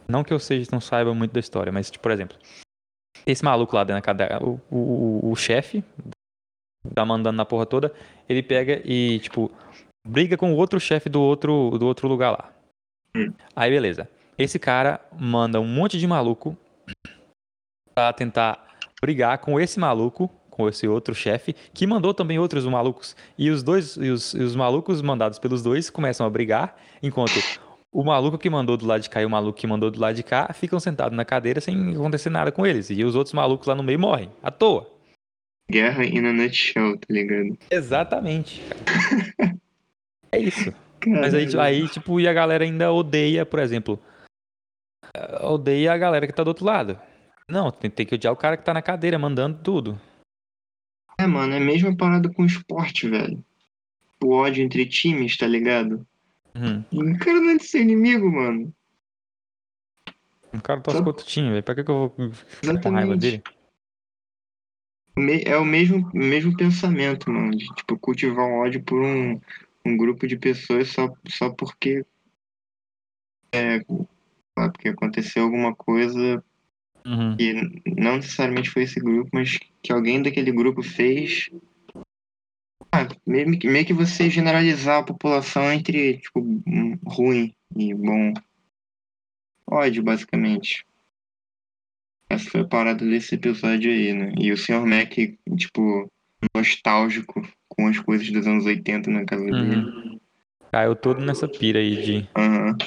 [0.08, 2.38] Não que eu seja, não saiba muito da história, mas, tipo, por exemplo,
[3.26, 4.78] esse maluco lá dentro da cadeira, o, o,
[5.28, 5.84] o- o chefe,
[6.94, 7.94] tá mandando na porra toda,
[8.28, 9.52] ele pega e, tipo,
[10.06, 12.52] briga com o outro chefe do outro, do outro lugar lá.
[13.16, 13.32] Hum.
[13.56, 14.10] Aí, beleza.
[14.38, 16.58] Esse cara manda um monte de maluco
[17.94, 18.68] pra tentar
[19.02, 23.16] brigar com esse maluco, com esse outro chefe, que mandou também outros malucos.
[23.38, 27.42] E os dois, e os, e os malucos mandados pelos dois começam a brigar, enquanto
[27.92, 30.16] o maluco que mandou do lado de cá e o maluco que mandou do lado
[30.16, 32.90] de cá ficam sentados na cadeira sem acontecer nada com eles.
[32.90, 34.90] E os outros malucos lá no meio morrem, à toa.
[35.70, 37.58] Guerra in a nutshell, tá ligado?
[37.70, 38.62] Exatamente.
[40.32, 40.74] é isso.
[41.00, 44.00] Cara, Mas aí, aí, tipo, e a galera ainda odeia, por exemplo,
[45.42, 47.00] odeia a galera que tá do outro lado.
[47.48, 50.00] Não, tem, tem que odiar o cara que tá na cadeira mandando tudo.
[51.20, 53.44] É, mano, é a mesma parada com esporte, velho.
[54.24, 56.06] O ódio entre times, tá ligado?
[56.56, 57.14] Uhum.
[57.14, 58.74] O cara não é de seu inimigo, mano.
[60.54, 61.64] O cara torce Só- contra o time, velho.
[61.64, 63.44] Pra que, que eu vou ficar com raiva dele?
[65.46, 67.52] É o mesmo, mesmo pensamento, mano.
[67.52, 69.40] De, tipo, cultivar um ódio por um,
[69.86, 72.06] um grupo de pessoas só, só porque.
[73.54, 73.80] É,
[74.56, 76.44] porque aconteceu alguma coisa
[77.06, 77.36] Uhum.
[77.36, 77.54] que
[78.00, 81.50] não necessariamente foi esse grupo, mas que alguém daquele grupo fez.
[82.94, 86.42] Ah, meio, que- meio que você generalizar a população entre, tipo,
[87.06, 88.34] ruim e bom.
[89.68, 90.86] Ódio, basicamente.
[92.30, 94.34] Essa foi a parada desse episódio aí, né?
[94.38, 94.86] E o Sr.
[94.86, 95.12] Mac,
[95.58, 96.08] tipo,
[96.56, 99.76] nostálgico com as coisas dos anos 80 na casa dele.
[99.78, 100.20] Uhum.
[100.72, 102.30] Caiu todo nessa pira aí de.
[102.38, 102.78] Aham.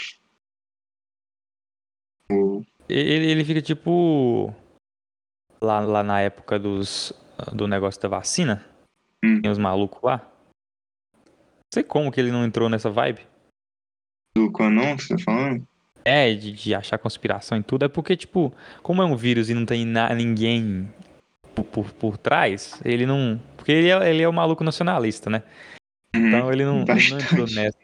[2.89, 4.55] Ele, ele fica tipo.
[5.61, 7.13] Lá, lá na época dos,
[7.53, 8.65] do negócio da vacina.
[9.25, 9.41] Hum.
[9.41, 10.19] Tem os malucos lá.
[11.17, 13.23] Não sei como que ele não entrou nessa vibe.
[14.37, 15.67] Do Quanon, que você tá falando?
[16.05, 17.85] É, de, de achar conspiração e tudo.
[17.87, 20.93] É porque, tipo, como é um vírus e não tem na- ninguém
[21.55, 23.41] por, por, por trás, ele não.
[23.57, 25.43] Porque ele é, ele é o maluco nacionalista, né?
[26.15, 26.29] Uhum.
[26.29, 27.25] Então ele não, não Bastante.
[27.25, 27.79] entrou nessa.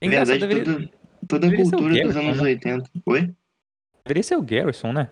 [0.00, 2.42] É engraçado, verdade, deveria, toda, toda a cultura dos anos né?
[2.42, 2.90] 80.
[3.06, 3.34] Oi?
[4.06, 5.10] deveria ser o Garrison, né?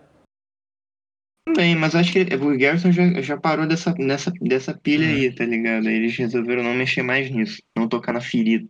[1.45, 5.13] Também, mas acho que o Garrison já, já parou dessa, nessa, dessa pilha Uhum.
[5.13, 5.89] aí, tá ligado?
[5.89, 8.67] Eles resolveram não mexer mais nisso, não tocar na ferida.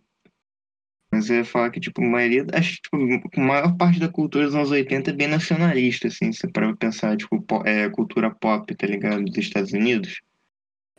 [1.12, 4.46] Mas eu ia falar que, tipo, a maioria, acho tipo, a maior parte da cultura
[4.46, 8.74] dos anos 80 é bem nacionalista, assim, se para pensar, tipo, po- é, cultura pop,
[8.74, 9.24] tá ligado?
[9.24, 10.20] Dos Estados Unidos,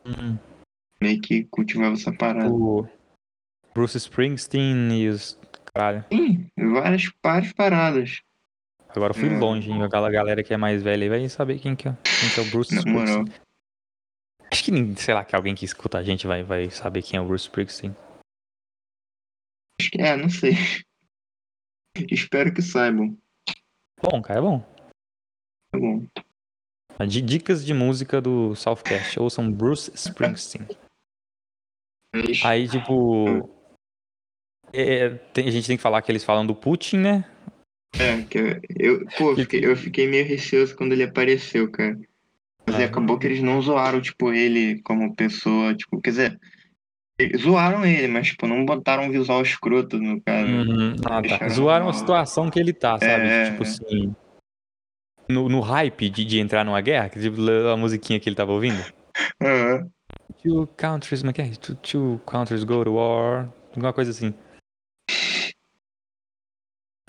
[0.05, 0.37] Uhum.
[1.01, 2.49] meio que cultivava essa parada.
[2.49, 2.87] O
[3.73, 5.37] Bruce Springsteen e os.
[5.75, 6.05] Caralho.
[6.11, 8.21] Sim, várias, várias paradas.
[8.89, 9.37] Agora eu fui É.
[9.37, 9.83] longe, hein?
[9.83, 12.43] Aquela galera que é mais velha aí vai saber quem que é, quem que é
[12.43, 12.73] o Bruce.
[12.73, 13.25] Springsteen.
[14.51, 17.21] Acho que, sei lá, que alguém que escuta a gente vai, vai saber quem é
[17.21, 17.93] o Bruce Springsteen.
[19.81, 20.53] Acho que, é, não sei.
[22.09, 23.17] Espero que saibam.
[24.01, 24.59] Bom, cara, é bom.
[25.71, 26.07] Tá bom.
[27.05, 29.19] Di- Dicas de música do Southcast.
[29.19, 30.65] Ouçam Bruce Springsteen.
[32.45, 33.49] Aí, tipo.
[34.75, 37.25] É, tem- a gente tem que falar que eles falam do Putin, né?
[37.97, 41.97] é, que eu, eu, pô, eu fiquei, eu fiquei meio receoso quando ele apareceu, cara.
[42.67, 42.87] Mas aí Ah.
[42.87, 46.39] acabou que eles não zoaram, tipo, ele como pessoa, tipo, quer dizer,
[47.37, 50.45] zoaram ele, mas, tipo, não botaram um visual escroto no cara.
[50.47, 50.95] Uhum.
[51.05, 51.47] Ah, tá.
[51.47, 53.27] Zoaram a situação que ele tá, sabe?
[53.27, 53.67] É, tipo é.
[53.67, 54.15] assim.
[55.29, 57.37] No, no hype de, de entrar numa guerra, que tipo,
[57.71, 58.83] a musiquinha que ele tava ouvindo.
[59.41, 59.89] Aham.
[60.43, 61.51] Two countries, como é que é?
[61.81, 63.49] Two countries go to war.
[63.69, 64.33] Alguma coisa assim.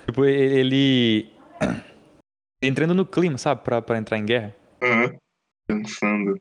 [0.07, 1.31] Tipo, ele.
[2.63, 3.63] entrando no clima, sabe?
[3.63, 4.57] Pra, pra entrar em guerra.
[4.83, 5.17] Aham.
[5.67, 6.41] Pensando.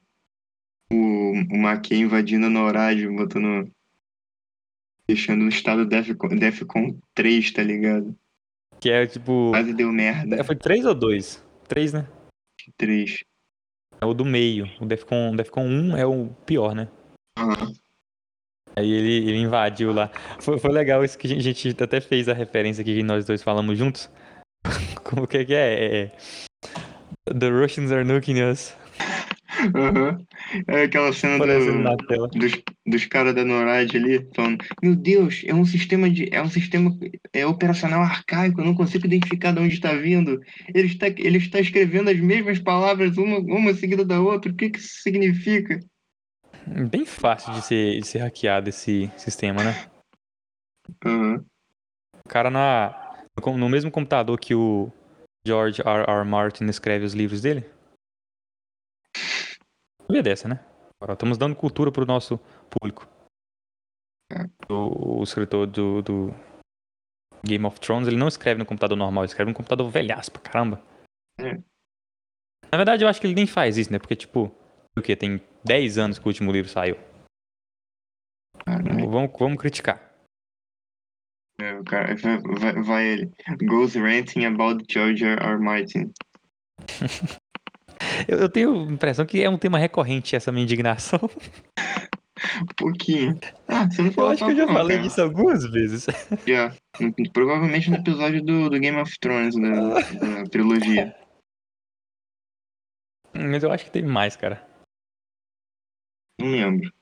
[0.91, 3.71] O, o Maquia invadindo a Norad, botando.
[5.08, 8.15] Deixando no estado Defcon, Defcon 3, tá ligado?
[8.80, 9.49] Que é tipo.
[9.49, 10.43] Quase deu merda.
[10.43, 11.43] Foi três ou dois?
[11.67, 12.08] Três, né?
[12.78, 13.23] 3.
[14.01, 14.69] É o do meio.
[14.80, 16.88] O Defcon, o Defcon 1 é o pior, né?
[17.38, 17.73] Aham.
[18.75, 20.09] Aí ele, ele invadiu lá.
[20.39, 23.41] Foi, foi legal isso que a gente até fez a referência aqui que nós dois
[23.41, 24.09] falamos juntos.
[25.03, 25.95] Como que é que é?
[25.95, 26.11] é?
[27.25, 28.75] The Russians are nuking us.
[29.73, 30.17] Aham.
[30.67, 32.51] É aquela cena do, dos,
[32.85, 36.29] dos caras da NORAD ali, falando, meu Deus, é um sistema de.
[36.31, 36.91] É um sistema
[37.33, 40.39] é, operacional arcaico, eu não consigo identificar de onde está vindo.
[40.73, 44.51] Ele está, ele está escrevendo as mesmas palavras, uma, uma seguida da outra.
[44.51, 45.79] O que, que isso significa?
[46.89, 49.71] Bem fácil de ser, de ser hackeado esse sistema, né?
[51.06, 51.45] Aham.
[52.25, 53.23] O cara na,
[53.56, 54.91] no mesmo computador que o
[55.45, 56.06] George R.
[56.08, 56.25] R.
[56.25, 57.69] Martin escreve os livros dele.
[60.01, 60.60] Sabia dessa, né?
[60.99, 63.08] Agora estamos dando cultura pro nosso público.
[64.67, 66.34] O, o escritor do, do
[67.43, 70.41] Game of Thrones, ele não escreve no computador normal, ele escreve no computador velhaço pra
[70.41, 70.82] caramba.
[71.39, 71.54] É.
[72.71, 73.99] Na verdade, eu acho que ele nem faz isso, né?
[73.99, 74.51] Porque, tipo,
[74.99, 75.15] o quê?
[75.15, 76.97] Tem 10 anos que o último livro saiu.
[78.65, 80.01] Vamos, vamos criticar.
[81.60, 83.31] É, cara, vai, vai, ele.
[83.63, 85.39] Goes ranting about George R.
[85.41, 85.60] R.
[85.60, 86.12] Martin.
[88.27, 91.19] Eu, eu tenho a impressão que é um tema recorrente essa minha indignação.
[92.62, 93.39] Um pouquinho.
[93.67, 95.08] Ah, você não Eu falou acho que eu já não, falei cara.
[95.08, 96.05] disso algumas vezes.
[96.45, 96.75] Já.
[97.31, 101.15] Provavelmente no episódio do, do Game of Thrones, da, da trilogia.
[103.34, 104.62] Mas eu acho que teve mais, cara.
[106.39, 106.93] Não lembro.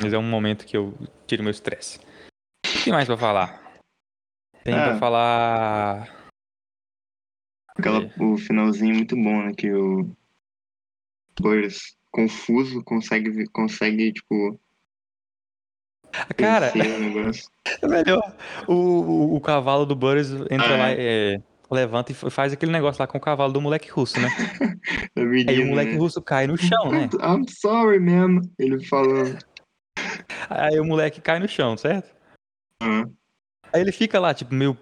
[0.00, 0.94] Mas é um momento que eu
[1.26, 1.98] tiro meu estresse.
[2.66, 3.60] O que mais pra falar?
[4.64, 4.88] Tem Ah.
[4.90, 6.20] pra falar.
[7.68, 9.52] Aquela, o finalzinho muito bom, né?
[9.54, 10.10] Que o
[11.40, 14.58] Boris confuso, consegue, consegue tipo,
[16.36, 17.50] Cara, o negócio.
[17.82, 18.36] é melhor.
[18.66, 23.00] O, o, o cavalo do Burris entra Ah, lá, é, levanta e faz aquele negócio
[23.00, 24.28] lá com o cavalo do moleque russo, né?
[25.16, 25.98] É Aí o moleque né?
[25.98, 27.08] russo cai no chão, né?
[27.22, 28.40] I'm sorry, man.
[28.58, 29.38] Ele falando.
[30.48, 32.14] Aí o moleque cai no chão, certo?
[32.82, 33.04] Ah,
[33.72, 34.76] Aí ele fica lá, tipo, meio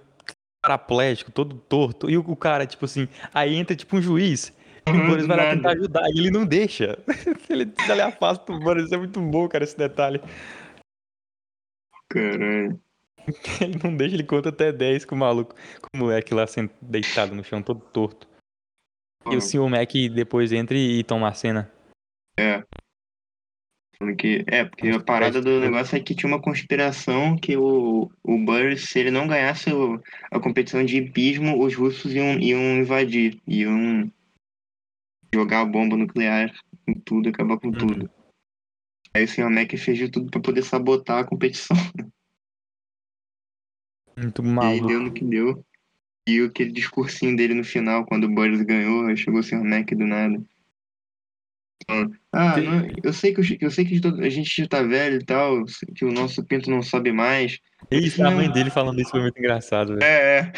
[0.62, 2.08] paraplégico, todo torto.
[2.08, 4.52] E o, cara, tipo assim, aí entra tipo um juiz.
[4.86, 6.02] E o Uhum, Boris vai lá tentar ajudar.
[6.14, 6.98] E ele não deixa.
[7.50, 8.90] ele, ele afasta o Boris.
[8.92, 10.20] É muito bom, cara, esse detalhe.
[12.08, 12.80] caralho.
[13.60, 16.70] Ele não deixa, ele conta até 10 com o maluco, com o moleque lá sendo
[16.80, 18.26] deitado no chão, todo torto.
[19.30, 19.68] E o Sr.
[19.68, 21.70] Mac depois entra e toma a cena.
[23.98, 28.10] Falando que, é, porque a parada do negócio é que tinha uma conspiração que o,
[28.22, 32.60] o Burris, se ele não ganhasse o- a competição de hipismo, os russos iam, iam
[32.78, 34.08] invadir, iam
[35.34, 36.54] jogar a bomba nuclear
[36.86, 37.72] em tudo, acabar com Uhum.
[37.74, 38.10] tudo.
[39.14, 39.50] Aí o Sr.
[39.50, 41.76] Mac fez de tudo pra poder sabotar a competição.
[44.18, 45.64] Muito E aí deu no que deu.
[46.28, 49.64] E aquele discursinho dele no final, quando o Burris ganhou, aí chegou o Sr.
[49.64, 50.42] Mac do nada.
[51.88, 55.20] Falando, ah, não, eu sei que, eu, eu sei que a gente já tá velho
[55.20, 57.58] e tal, que o nosso pinto não sobe mais.
[57.90, 60.04] Isso, a mãe dele falando isso foi muito engraçado, velho.
[60.04, 60.52] É, é.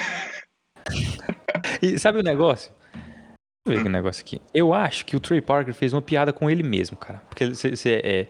[1.83, 2.73] E sabe o negócio?
[3.65, 4.41] Deixa eu ver o negócio aqui.
[4.53, 7.23] Eu acho que o Trey Parker fez uma piada com ele mesmo, cara.
[7.29, 8.27] Porque você é.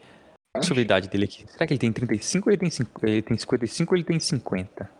[0.56, 1.44] Deixa eu ver a idade dele aqui.
[1.46, 4.20] Será que ele tem 35 ou ele tem, 5, ele tem 55 ou ele tem
[4.20, 4.99] 50?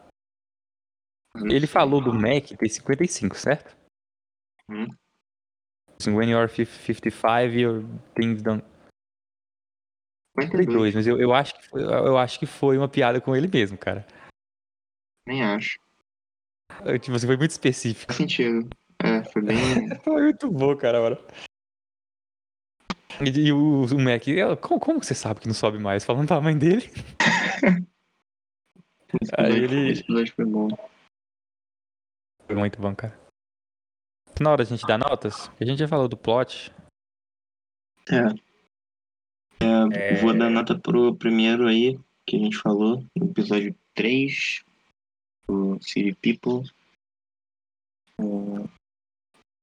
[1.36, 3.76] Ele falou do Mac ter 55, certo?
[4.68, 4.86] Hum.
[6.00, 8.64] Assim, when you're 55, your things don't.
[10.38, 13.36] 52, 52, mas eu, eu, acho que foi, eu acho que foi uma piada com
[13.36, 14.06] ele mesmo, cara.
[15.26, 15.78] nem acho.
[16.84, 18.12] Eu, Tipo, você foi muito específico.
[18.12, 18.68] Faz sentido.
[19.02, 19.56] É, foi bem.
[20.04, 21.18] Foi muito bom, cara, agora.
[23.22, 26.04] E, e o, o Mac, ela, como, como você sabe que não sobe mais?
[26.04, 26.90] Falando pra mãe dele.
[29.36, 30.68] Aí ele- foi bom.
[32.50, 33.16] Foi muito bom, cara.
[34.40, 36.74] Na hora a gente dar notas, a gente já falou do plot.
[38.10, 38.26] É.
[39.62, 44.64] É, Vou dar nota pro primeiro aí, que a gente falou, no episódio 3,
[45.46, 46.68] do City People.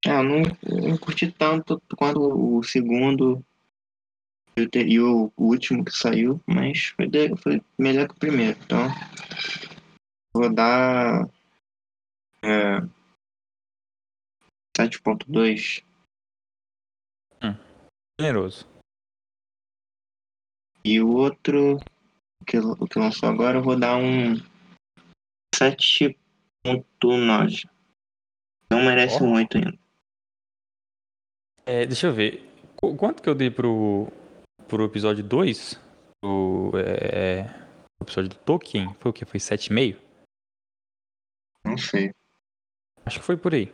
[0.06, 3.44] É, eu não, eu não curti tanto quanto o segundo
[4.58, 8.58] e e o último que saiu, mas foi, de- foi melhor que o primeiro.
[8.64, 8.88] Então,
[10.34, 11.28] vou dar
[12.48, 12.80] é,
[14.78, 15.84] 7.2.
[18.20, 18.66] Generoso.
[20.84, 21.78] E o outro,
[22.48, 24.36] que, o que lançou agora, eu vou dar um
[25.54, 27.70] 7.9.
[28.72, 29.26] Não merece Ó.
[29.26, 29.78] um 8 ainda.
[31.66, 32.42] É, deixa eu ver.
[32.76, 34.08] Qu- Quanto que eu dei pro,
[34.68, 35.80] pro episódio 2?
[36.24, 37.44] O é,
[38.00, 38.94] o episódio do Tolkien?
[38.96, 39.26] Foi o quê?
[39.26, 40.00] Foi 7,5?
[41.66, 42.12] Não sei.
[43.08, 43.72] Acho que foi por aí.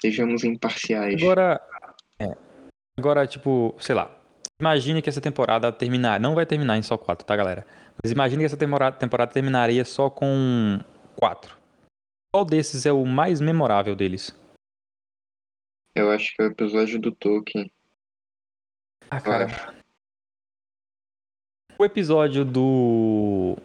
[0.00, 1.20] Sejamos imparciais.
[1.20, 1.60] Agora,
[2.18, 2.34] é,
[2.96, 4.10] agora, tipo, sei lá,
[4.60, 7.66] imagine que essa temporada terminar, não vai terminar em só 4, tá, galera?
[8.02, 10.78] Mas imagine que essa temporada, temporada terminaria só com
[11.16, 11.56] 4.
[12.32, 14.34] Qual desses é o mais memorável deles?
[15.94, 17.70] Eu acho que é o episódio do Tolkien.
[19.10, 19.46] Ah, cara,
[21.78, 23.56] o episódio do.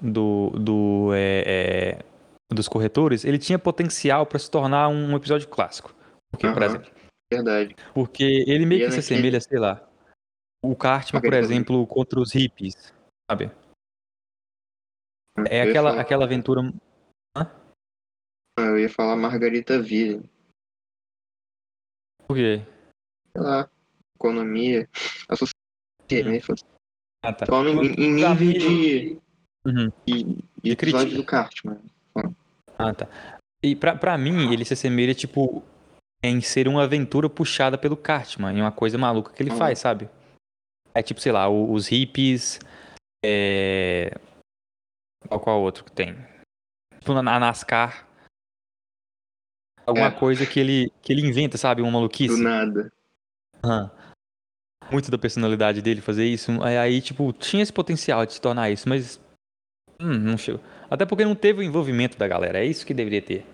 [0.00, 0.50] Do.
[0.50, 2.04] do é, é,
[2.52, 5.94] dos corretores, ele tinha potencial pra se tornar um episódio clássico.
[6.30, 6.66] Porque, por Aham.
[6.76, 6.92] exemplo,
[7.32, 7.74] Verdade.
[7.94, 9.82] porque ele meio E que se assemelha, sei lá.
[10.62, 12.92] O Cartman, por exemplo, contra os hippies,
[13.30, 13.50] sabe?
[15.50, 16.60] É aquela, falar- aquela aventura.
[18.58, 20.28] Eu ia falar Margarita Ville.
[22.26, 22.64] Por quê?
[23.32, 23.70] Sei lá.
[24.16, 24.88] Economia.
[25.28, 26.42] A sociedade.
[27.22, 27.46] Ah, tá.
[27.46, 29.18] Falando em, em nível de,
[29.66, 29.92] Uhum.
[30.06, 31.16] de, De de episódio crítica.
[31.22, 31.80] do Cartman.
[32.78, 33.08] Ah, tá.
[33.62, 35.62] E pra, pra mim, ele se assemelha, tipo,
[36.22, 39.56] em ser uma aventura puxada pelo Cartman, em uma coisa maluca que ele Ah.
[39.56, 40.08] faz, sabe?
[40.94, 42.58] É tipo, sei lá, o- os hippies.
[43.24, 44.18] É...
[45.28, 46.14] Qual, qual outro que tem?
[47.00, 48.06] Tipo, na, na NASCAR.
[49.84, 50.10] Alguma É.
[50.10, 51.80] coisa que ele, que ele inventa, sabe?
[51.82, 52.40] Uma Do maluquice.
[52.42, 52.92] nada.
[53.64, 53.90] Aham.
[54.90, 56.50] Muito da personalidade dele fazer isso.
[56.62, 59.20] Aí, aí, tipo, tinha esse potencial de se tornar isso, mas.
[60.00, 60.60] Hum, não chegou.
[60.90, 62.58] Até porque não teve o envolvimento da galera.
[62.58, 63.44] É isso que deveria ter.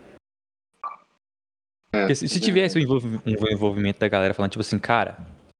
[1.95, 5.19] É, se, se tivesse o um envolvimento da galera falando, tipo assim, cara,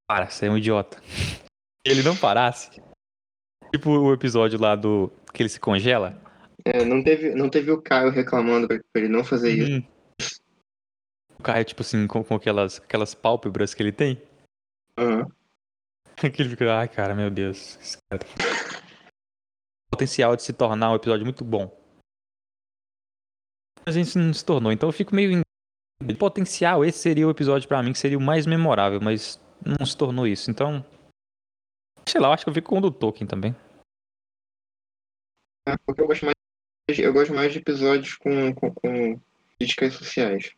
[0.09, 1.01] para, você é um idiota.
[1.85, 2.71] Ele não parasse.
[3.73, 5.11] Tipo o episódio lá do.
[5.33, 6.17] que ele se congela.
[6.65, 9.73] É, não, teve, não teve o Caio reclamando pra, pra ele não fazer isso.
[9.73, 9.83] Hum.
[11.39, 14.21] O Caio, tipo assim, com, com aquelas, aquelas pálpebras que ele tem.
[14.97, 15.27] Aham.
[16.35, 17.77] Que ele fica, ai cara, meu Deus.
[17.79, 18.23] esse cara.
[19.91, 21.71] Potencial de se tornar um episódio muito bom.
[23.85, 25.33] Mas a gente não se tornou, então eu fico meio.
[25.33, 25.43] em-
[26.19, 29.97] Potencial, esse seria o episódio pra mim que seria o mais memorável, mas não se
[29.97, 30.51] tornou isso.
[30.51, 30.85] Então.
[32.09, 33.55] Sei lá, eu acho que eu fico com o do Tolkien também.
[35.69, 36.35] É, porque eu gosto mais,
[36.99, 39.21] eu gosto mais de episódios com, com, com
[39.57, 40.53] críticas sociais.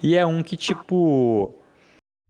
[0.00, 1.60] E é um que, tipo.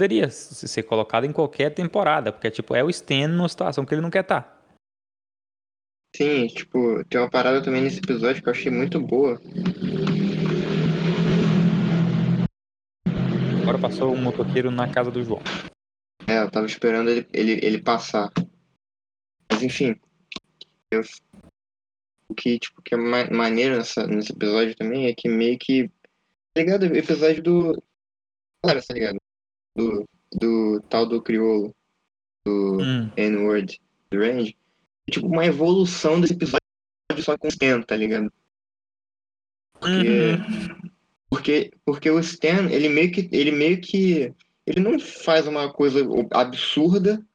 [0.02, 4.00] Poderia ser colocado em qualquer temporada, porque, tipo, é o Stan numa situação que ele
[4.00, 4.38] não quer tá.
[4.38, 4.64] estar.
[6.16, 9.40] Sim, tipo, tem uma parada também nesse episódio que eu achei muito boa.
[13.62, 15.40] Agora passou um motoqueiro na casa do João.
[16.26, 18.28] É, eu tava esperando ele, ele, ele passar.
[19.52, 19.94] Mas enfim.
[20.90, 21.02] eu-
[22.28, 25.86] o que, tipo, que é ma- maneiro nessa, nesse episódio também é que meio que.
[26.52, 26.82] Tá ligado?
[26.82, 27.82] O episódio do.
[28.64, 29.22] Claro, tá ligado?
[29.74, 31.74] Do, do tal do crioulo,
[32.44, 33.80] do Hum, N-word,
[34.10, 34.56] do Range.
[35.08, 36.60] É, tipo, uma evolução desse episódio
[37.20, 38.32] só com o Stan, tá ligado?
[39.74, 40.08] Porque.
[40.08, 40.92] Uhum.
[41.28, 43.28] Porque, porque o Stan, ele meio que.
[43.32, 44.34] Ele meio que.
[44.66, 47.26] Ele não faz uma coisa absurda.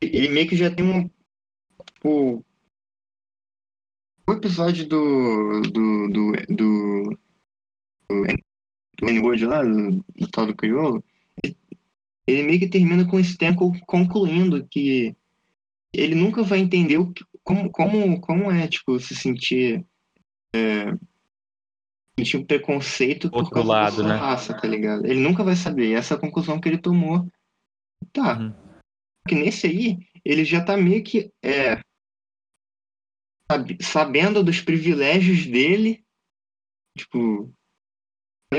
[0.00, 1.10] Ele meio que já tem um.
[1.92, 2.44] Tipo,
[4.28, 5.62] o episódio do.
[5.62, 6.08] do.
[6.08, 6.32] do.
[6.48, 7.18] do,
[8.10, 8.45] do
[9.02, 11.04] N-Word lá, do, tal do Criolo,
[12.26, 15.14] ele, meio que termina com o Stan co- concluindo que
[15.92, 19.84] ele nunca vai entender o que, como, como, como é, tipo, se sentir.
[20.54, 20.92] É,
[22.18, 24.16] sentir um preconceito por Outro causa lado, da sua né?
[24.16, 25.04] raça, tá ligado?
[25.04, 25.90] Ele nunca vai saber.
[25.90, 27.30] E essa é a conclusão que ele tomou.
[28.12, 28.38] Tá.
[28.38, 28.54] Uhum.
[29.28, 31.30] Que nesse aí, ele já tá meio que.
[31.42, 31.80] É,
[33.50, 36.04] sabe- sabendo dos privilégios dele,
[36.96, 37.52] tipo,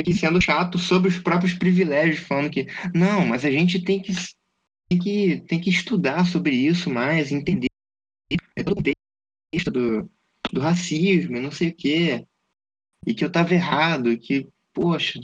[0.03, 4.13] que sendo chato sobre os próprios privilégios, falando que, não, mas a gente tem que,
[4.89, 7.67] tem que, tem que estudar sobre isso mais, entender
[8.65, 10.12] todo o contexto do,
[10.51, 12.25] do racismo e não sei o quê,
[13.05, 15.19] e que eu tava errado, que, poxa,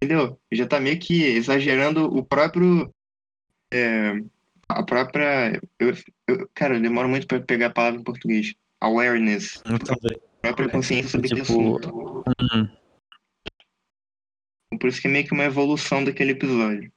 [0.00, 0.40] entendeu?
[0.52, 2.92] Já tá meio que exagerando o próprio.
[3.72, 4.14] é,
[4.68, 5.60] a própria.
[5.78, 5.94] Eu,
[6.26, 8.54] eu- cara, eu demoro muito pra pegar a palavra em português.
[8.80, 9.60] Awareness.
[9.64, 9.78] A
[10.42, 12.24] própria consciência sobre Tipo, assunto.
[14.80, 16.92] Por isso que é meio que uma evolução daquele episódio.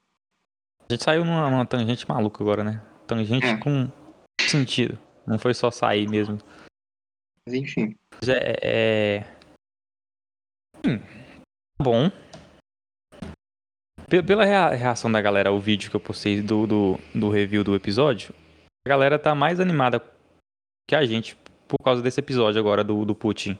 [0.90, 2.82] A gente saiu numa, numa tangente maluca agora, né?
[3.08, 3.58] Tangente É.
[3.58, 3.90] com
[4.42, 5.00] sentido.
[5.26, 6.38] Não foi só sair mesmo.
[7.48, 7.96] Mas enfim.
[8.20, 8.56] Mas É.
[8.62, 9.36] é...
[10.86, 11.00] Hum,
[11.82, 12.12] bom.
[14.10, 17.64] Pe- Pela rea- reação da galera ao vídeo que eu postei do, do, do review
[17.64, 18.34] do episódio,
[18.86, 20.04] a galera tá mais animada
[20.90, 23.58] que a gente por causa desse episódio agora do, do Putin.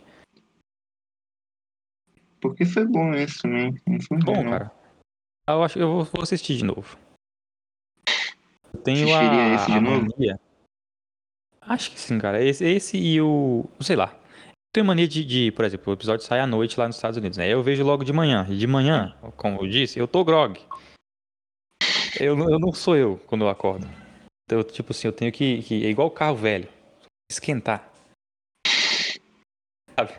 [2.42, 3.76] Porque foi bom esse também.
[3.88, 4.52] Não foi Bom, não.
[4.52, 4.72] cara.
[5.48, 6.98] Eu acho que eu vou, assistir de novo.
[8.74, 10.08] Eu tenho Assistiria a, esse de a novo?
[10.10, 10.40] mania.
[11.62, 12.44] Acho que sim, cara.
[12.44, 13.66] Esse, esse e o.
[13.80, 14.14] Sei lá.
[14.16, 17.18] Eu tenho mania de, de, por exemplo, o episódio sai à noite lá nos Estados
[17.18, 17.48] Unidos, né?
[17.48, 18.48] Eu vejo logo de manhã.
[18.50, 20.60] E de manhã, como eu disse, eu tô grog.
[22.20, 23.86] Eu, não- eu não sou eu quando eu acordo.
[24.46, 25.86] Então, eu, tipo assim, eu tenho que, que.
[25.86, 26.68] É igual carro velho.
[27.30, 27.90] Esquentar.
[29.98, 30.14] Sabe?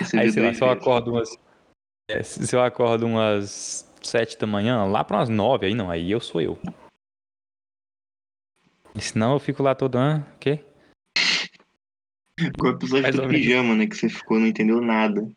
[0.00, 0.80] Esse Aí, sei lá, se eu fez.
[0.80, 1.28] acordo umas.
[2.10, 6.10] É, se eu acordo umas sete da manhã, lá para umas nove, aí não, aí
[6.10, 6.58] eu sou eu.
[8.98, 10.64] Senão eu fico lá todo, ah, o quê?
[12.58, 13.86] Com o episódio do pijama, né?
[13.86, 15.30] Que você ficou, não entendeu nada.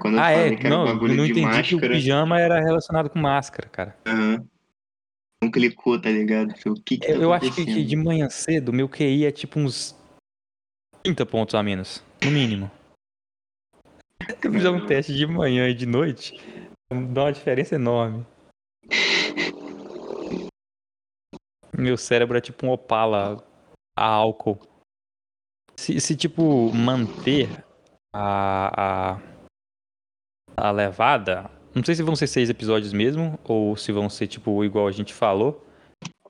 [0.00, 1.40] Quando Ah, é, um não, não entendi que
[1.74, 1.94] o máscara.
[1.94, 3.96] pijama era relacionado com máscara, cara.
[4.06, 4.44] aham.
[5.42, 6.54] Não clicou, tá ligado?
[6.66, 9.94] O que que tá Eu, acho que, de manhã cedo, meu QI é tipo uns
[11.02, 12.70] 30 pontos a menos, no mínimo.
[14.42, 16.40] Eu fizer um teste de manhã e de noite,
[17.12, 18.26] dá uma diferença enorme.
[21.76, 23.44] Meu cérebro é tipo um opala
[23.96, 24.58] a álcool.
[25.76, 27.48] Se, se tipo, manter
[28.14, 29.22] a, a,
[30.56, 34.64] a levada, não sei se vão ser seis episódios mesmo, ou se vão ser tipo
[34.64, 35.66] igual a gente falou.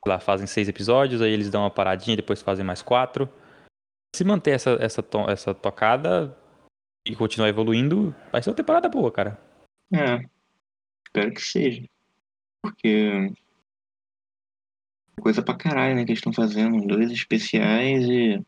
[0.07, 3.28] Lá fazem seis episódios, aí eles dão uma paradinha, depois fazem mais quatro.
[4.14, 6.36] se manter essa, essa, essa tocada
[7.07, 9.39] e continuar evoluindo, vai ser uma temporada boa, cara.
[9.93, 10.25] É.
[11.07, 11.85] Espero que seja.
[12.63, 13.33] Porque.
[15.21, 16.05] Coisa pra caralho, né?
[16.05, 16.85] Que eles estão fazendo.
[16.87, 18.45] Dois especiais e.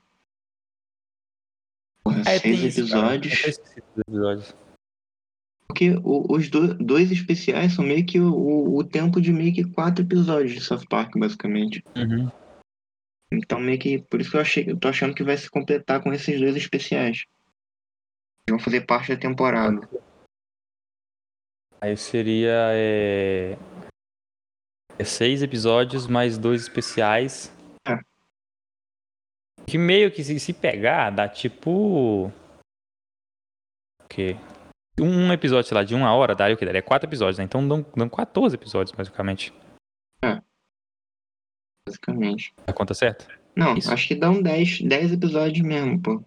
[2.02, 3.32] Porra, É, seis isso, episódios.
[3.34, 4.54] esqueci dos episódios.
[5.68, 9.52] Porque o- os do- dois especiais são meio que o, o- o tempo de meio
[9.52, 11.82] que quatro episódios de South Park, basicamente.
[11.96, 12.30] Uhum.
[13.32, 13.98] Então meio que.
[14.02, 14.64] Por isso que eu achei.
[14.70, 17.24] Eu tô achando que vai se completar com esses dois especiais.
[18.48, 19.88] Vão fazer parte da temporada.
[21.80, 23.58] Aí seria é...
[24.98, 27.52] é seis episódios mais dois especiais.
[27.86, 27.98] É.
[29.66, 32.28] Que meio que se, se pegar, dá tipo.
[32.28, 34.36] O quê?
[34.98, 36.64] Um episódio, sei lá, de uma hora, daria o quê?
[36.64, 37.44] Daria quatro episódios, né?
[37.44, 39.52] Então dão, dão 14 episódios, basicamente.
[41.86, 42.54] Basicamente.
[42.66, 43.26] A conta certa?
[43.54, 43.92] Não, Isso.
[43.92, 46.24] acho que dão 10, 10 episódios mesmo, pô.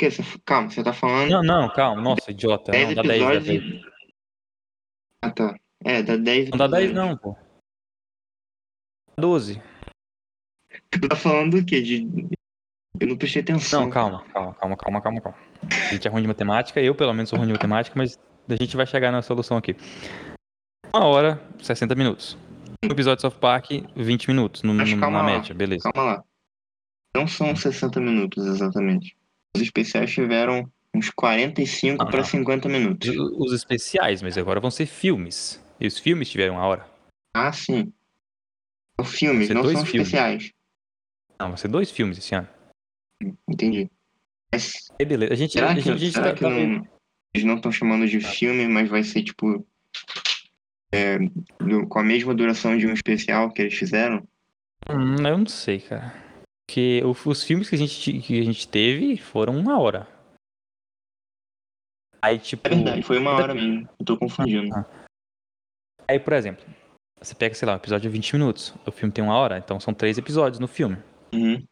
[0.00, 2.02] Você, calma, você tá falando Não, não, calma.
[2.02, 2.72] Nossa, idiota.
[2.72, 3.62] 10 Não, dá 10, dá episódios 10.
[3.62, 3.94] e.
[5.22, 5.54] Ah tá.
[5.84, 7.10] É, dá 10 Não dá 10 episódios.
[7.10, 7.36] não, pô.
[9.16, 9.62] 12.
[10.90, 11.80] Tu tá falando do quê?
[11.80, 12.06] De.
[13.00, 13.82] Eu não prestei atenção.
[13.82, 15.38] Não, calma, calma, calma, calma, calma, calma.
[15.70, 18.18] A gente é ruim de matemática, eu pelo menos sou ruim de matemática, mas
[18.48, 19.76] a gente vai chegar na solução aqui.
[20.94, 22.36] Uma hora, 60 minutos.
[22.84, 25.22] Um episódio de South Park, 20 minutos, no, Mas na lá.
[25.24, 25.90] média, beleza.
[25.92, 26.24] Calma lá.
[27.16, 29.16] Não são 60 minutos exatamente.
[29.56, 32.24] Os especiais tiveram uns 45 Não, pra não.
[32.24, 33.08] 50 minutos.
[33.38, 35.62] Os, especiais, mas agora vão ser filmes.
[35.80, 36.86] E os filmes tiveram uma hora.
[37.34, 37.92] Ah, sim.
[39.00, 40.06] São filmes, não são filmes.
[40.08, 40.52] especiais.
[41.38, 42.48] Não, vão ser dois filmes esse ano.
[43.48, 43.90] Entendi.
[44.52, 45.32] Mas Aí beleza.
[45.32, 46.88] A gente, será a que, gente, a gente será tá- que tá não, vendo-
[47.34, 49.66] eles não estão chamando de filme, mas vai ser tipo.
[50.92, 51.18] é,
[51.58, 54.22] do- com a mesma duração de um especial que eles fizeram?
[54.88, 56.14] Hum, eu não sei, cara.
[56.66, 60.08] Porque os filmes que a, gente, que a gente teve foram uma hora.
[62.22, 62.66] Aí, tipo.
[62.66, 63.88] É verdade, foi uma hora mesmo.
[63.98, 64.74] Eu tô confundindo.
[64.74, 64.86] Ah.
[66.08, 66.64] Aí, por exemplo,
[67.20, 68.74] você pega, sei lá, um episódio de 20 minutos.
[68.86, 70.96] O filme tem uma hora, então são três episódios no filme.
[71.34, 71.62] Uhum.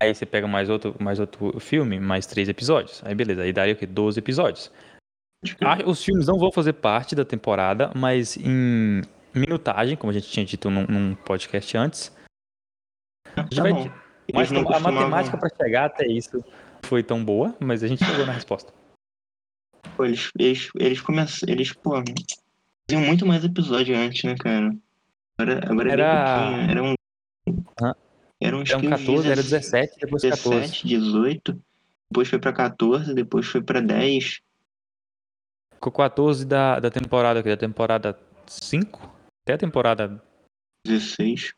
[0.00, 3.02] Aí você pega mais outro, mais outro filme, mais três episódios.
[3.04, 3.86] Aí beleza, aí daria o quê?
[3.86, 4.72] 12 episódios.
[5.44, 9.02] Que- Ah, Os filmes não vão fazer parte da temporada, mas em
[9.34, 12.16] minutagem, como a gente tinha dito num, num podcast antes.
[13.54, 13.92] Tá vai-.
[14.32, 16.44] Mas Eles não a matemática pra chegar até isso
[16.84, 18.72] foi tão boa, mas a gente chegou na resposta.
[19.96, 21.52] Pô, eles, eles, eles começaram.
[21.52, 24.74] Eles, pô, faziam muito mais episódio antes, né, cara?
[25.38, 26.66] Agora, agora é Era-.
[26.70, 26.94] Era um.
[28.42, 30.60] Era uns Eram 14, era 17, depois 14.
[30.60, 31.62] 17, 18.
[32.10, 34.40] Depois foi pra 14, depois foi pra 10.
[35.74, 39.00] Ficou 14 da, da temporada, da temporada 5
[39.44, 40.22] até a temporada
[40.86, 41.54] 16.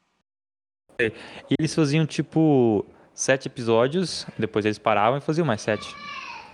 [1.09, 2.84] E eles faziam tipo
[3.14, 5.94] sete episódios, depois eles paravam e faziam mais sete.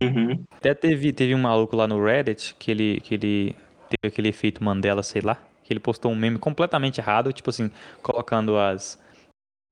[0.03, 0.45] Uhum.
[0.53, 3.57] Até teve, teve um maluco lá no Reddit que ele, que ele
[3.89, 7.71] teve aquele efeito Mandela, sei lá, que ele postou um meme completamente errado, tipo assim,
[8.03, 8.99] colocando as.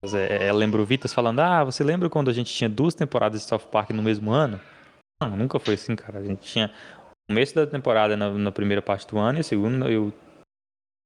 [0.02, 3.46] as é, é, lembrovitas falando, ah, você lembra quando a gente tinha duas temporadas de
[3.46, 4.60] South Park no mesmo ano?
[5.22, 6.18] Não, nunca foi assim, cara.
[6.18, 6.70] A gente tinha
[7.10, 10.12] o começo da temporada na, na primeira parte do ano e a segunda e o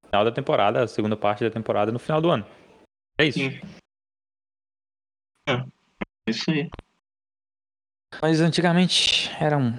[0.07, 2.45] final da temporada, a segunda parte da temporada no final do ano.
[3.21, 3.39] É isso.
[3.39, 3.61] Sim.
[5.47, 6.71] É isso aí.
[8.23, 9.73] Mas antigamente era um.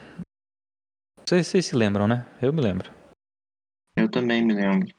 [1.25, 2.27] Vocês, vocês se lembram, né?
[2.39, 2.93] Eu me lembro.
[3.95, 4.93] Eu também me lembro.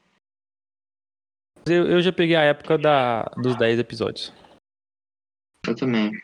[1.64, 4.32] Eu, eu já peguei a época da, dos 10 episódios.
[5.64, 6.20] Eu também.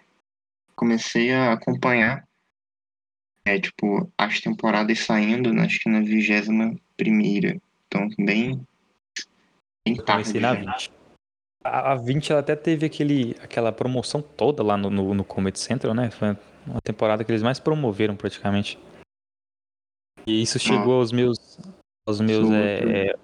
[0.74, 2.26] Comecei a acompanhar.
[3.46, 7.62] É, tipo, as temporadas saindo, né, acho que na vigésima primeira.
[7.86, 8.66] Então, bem.
[9.86, 10.32] Bem tarde.
[10.32, 10.72] comecei na já.
[10.72, 10.97] 20.
[11.68, 15.58] A, a 20 ela até teve aquele, aquela promoção toda lá no, no, no Comedy
[15.58, 16.10] Central, né?
[16.10, 18.78] Foi uma temporada que eles mais promoveram praticamente.
[20.26, 21.58] E isso chegou aos meus.
[22.06, 22.50] Aos meus.
[22.50, 23.14] É,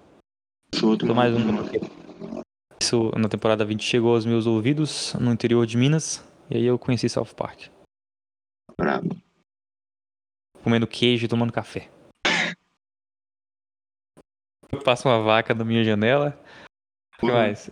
[0.83, 1.09] outro.
[1.09, 1.39] é, mais um
[2.81, 6.23] Isso na temporada 20 chegou aos meus ouvidos no interior de Minas.
[6.49, 7.67] E aí eu conheci South Park.
[8.79, 9.15] Brabo.
[10.63, 11.89] Comendo queijo e tomando café.
[14.83, 16.37] Passa uma vaca na minha janela.
[17.17, 17.69] O Pô, mais?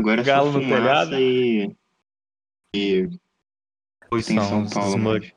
[0.00, 1.14] Agora é Galo só no telhado.
[1.18, 1.76] e.
[2.74, 3.08] E.
[4.08, 4.96] Pois Tem são Paulo.
[4.96, 5.34] smug.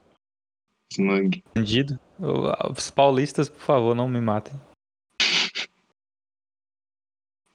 [0.94, 1.44] Smug.
[1.56, 2.00] Bandido.
[2.76, 4.54] Os paulistas, por favor, não me matem.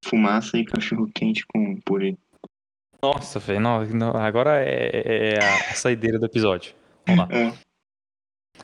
[0.05, 2.17] Fumaça e cachorro quente com purê.
[3.03, 3.67] Nossa, velho.
[4.17, 6.75] Agora é, é a, a saideira do episódio.
[7.07, 7.35] Vamos lá.
[7.35, 7.53] É.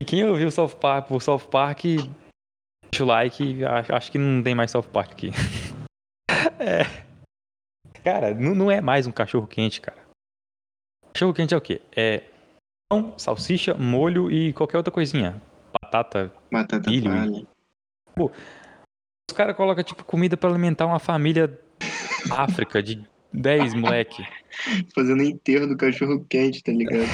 [0.00, 1.82] E quem ouviu o South Park por South Park,
[2.90, 3.60] deixa o like.
[3.64, 5.30] Acho que não tem mais South Park aqui.
[6.60, 6.84] é.
[8.02, 9.98] Cara, não, não é mais um cachorro quente, cara.
[11.12, 11.82] Cachorro quente é o quê?
[11.94, 12.24] É
[12.88, 15.40] pão, salsicha, molho e qualquer outra coisinha.
[15.80, 16.32] Batata.
[16.50, 17.46] Batata Milho, palha.
[19.30, 21.58] Os caras colocam, tipo, comida pra alimentar uma família
[22.30, 24.26] África de 10 moleque.
[24.94, 27.08] Fazendo enterro do cachorro quente, tá ligado?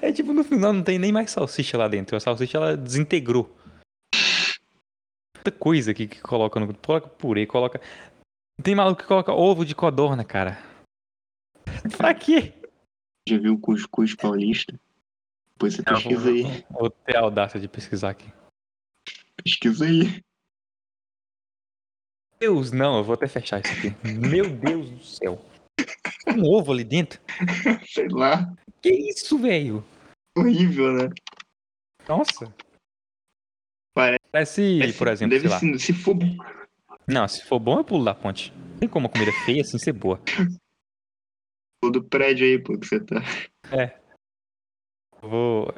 [0.00, 2.16] É tipo, no final não tem nem mais salsicha lá dentro.
[2.16, 3.54] A salsicha ela desintegrou.
[5.36, 6.74] Muita coisa que, que coloca no.
[6.74, 7.80] Coloca purê, coloca.
[8.62, 10.58] Tem maluco que coloca ovo de codorna, cara.
[11.96, 12.52] pra quê?
[13.28, 14.78] Já viu o cuscuz paulista?
[15.52, 16.64] Depois você pesquisa aí.
[16.70, 18.30] Vou ter a audácia de pesquisar aqui.
[19.42, 20.22] Pesquisa aí.
[22.38, 23.94] Deus, não, eu vou até fechar isso aqui.
[24.08, 25.44] Meu Deus do céu.
[26.26, 27.20] Um ovo ali dentro?
[27.86, 28.50] Sei lá.
[28.82, 29.84] Que isso, velho?
[30.36, 31.10] Horrível, né?
[32.08, 32.52] Nossa.
[33.94, 35.58] Parece- Parece, por exemplo, Deve sei lá.
[35.58, 36.16] ser, se for
[37.06, 38.52] Não, se for bom, eu pulo da ponte.
[38.52, 40.20] Não tem como uma comida feia assim ser boa.
[41.90, 43.16] do prédio aí, pô, que você tá.
[45.22, 45.74] Eu Vou.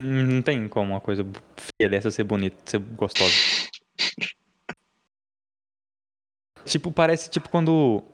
[0.00, 1.24] Hum, Não tem como uma coisa
[1.56, 3.34] feia dessa ser bonita, ser gostosa.
[6.64, 8.04] tipo, parece tipo quando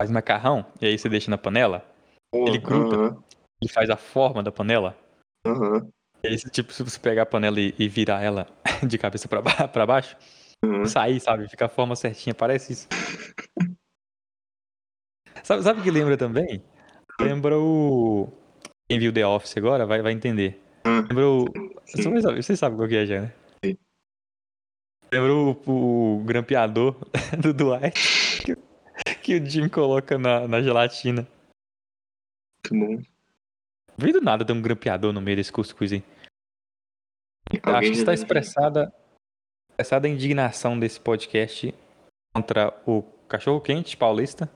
[0.00, 1.84] faz macarrão e aí você deixa na panela,
[2.32, 2.96] Ele gruda.
[2.96, 3.24] Aham,
[3.60, 4.96] ele faz a forma da panela.
[5.46, 5.90] aham,
[6.24, 8.46] E aí, se, tipo, se você pegar a panela e, e virar ela
[8.88, 10.16] de cabeça pra baixo,
[10.64, 10.84] aham.
[10.86, 11.48] sair, sabe?
[11.48, 12.88] Fica a forma certinha, parece isso.
[15.42, 16.62] sabe, sabe o que lembra também?
[17.20, 18.28] Lembra o.
[18.88, 20.60] Quem viu The Office agora vai, vai entender.
[20.84, 21.44] Ah, Lembra o.
[21.86, 22.02] sim.
[22.02, 23.32] Você sabe, você sabe qual que é já, né?
[23.64, 23.76] Sim.
[25.12, 25.50] Lembra o,
[26.20, 26.96] o grampeador
[27.40, 28.58] do Dwight que, o-
[29.22, 31.26] que o Jim coloca na, na gelatina.
[32.72, 33.10] Muito bom.
[33.98, 36.02] Veio do nada ter um grampeador no meio desse cuscuz aí.
[37.52, 38.92] Eu acho Alguém que está expressada,
[39.80, 41.74] expressada a indignação desse podcast
[42.34, 44.50] contra o cachorro quente paulista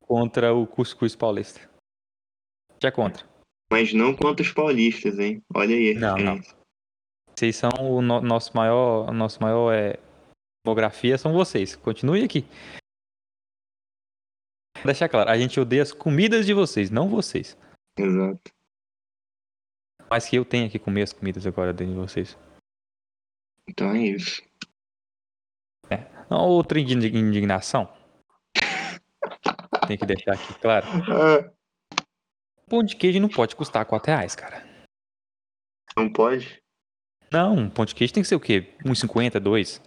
[0.00, 1.60] contra o cuscuz paulista.
[2.82, 3.26] Já é contra.
[3.70, 5.42] Mas não contra os paulistas, hein?
[5.54, 5.94] Olha aí.
[5.94, 6.36] Não, não.
[6.36, 6.56] diferença.
[7.36, 9.98] Vocês são o no- nosso maior, nosso maior é,
[10.64, 11.76] demografia são vocês.
[11.76, 12.42] Continue aqui.
[14.76, 17.56] Vou deixar claro, a gente odeia as comidas de vocês, não vocês.
[17.98, 18.50] Exato.
[20.08, 22.38] Mas que eu tenho que comer as comidas agora dentro de vocês.
[23.68, 24.42] Então é isso.
[26.30, 27.92] Outra indi- indignação.
[29.86, 30.86] Tem que deixar aqui claro.
[31.08, 31.52] Ah,
[32.68, 34.64] Pão de queijo não pode custar 4 reais, cara.
[35.96, 36.60] não pode?
[37.30, 38.74] Não, um pão de queijo tem que ser o quê?
[38.84, 39.80] 1,50, 2?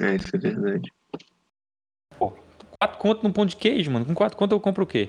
[0.00, 0.92] É, isso é verdade.
[2.18, 4.04] 4 conto num pão de queijo, mano.
[4.06, 5.08] Com 4 conto eu compro o quê?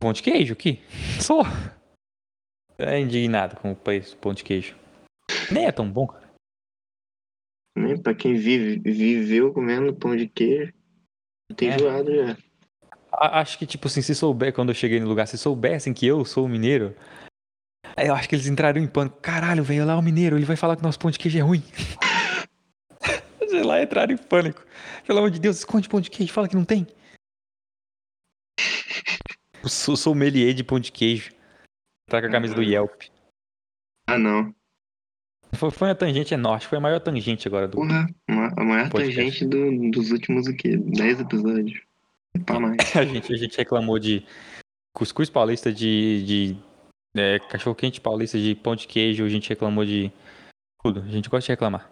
[0.00, 0.80] Pão de queijo aqui?
[1.20, 1.42] Só.
[2.78, 4.76] É indignado com o preço do pão de queijo.
[5.52, 6.31] Nem é tão bom, cara.
[7.76, 10.72] Nem pra quem vive, viveu comendo pão de queijo,
[11.56, 11.74] tem É.
[11.76, 12.36] enjoado já.
[13.12, 16.24] Acho que, tipo assim, se souber, quando eu cheguei no lugar, se soubessem que eu
[16.24, 16.94] sou mineiro,
[17.96, 19.18] aí eu acho que eles entrariam em pânico.
[19.20, 21.42] Caralho, velho, lá é o mineiro, ele vai falar que nosso pão de queijo é
[21.42, 21.62] ruim.
[23.48, 24.64] Sei lá, entraram em pânico.
[25.06, 26.86] Pelo amor de Deus, esconde pão de queijo, fala que não tem.
[29.62, 31.32] Eu sou sommelier de pão de queijo.
[32.08, 33.02] Tá com a camisa do Yelp.
[34.06, 34.54] Ah, não.
[35.62, 37.76] Foi, foi uma tangente enorme, foi a maior tangente agora do.
[37.76, 39.14] Porra, a maior Podcast.
[39.14, 40.76] tangente do- dos últimos, o quê?
[40.76, 41.80] 10 episódios.
[42.44, 42.96] Pra mais.
[42.96, 44.26] A gente, a gente reclamou de
[44.92, 46.56] cuscuz paulista, de, de
[47.16, 50.10] é, cachorro quente paulista, de pão de queijo, a gente reclamou de
[50.82, 51.00] tudo.
[51.02, 51.88] A gente gosta de reclamar.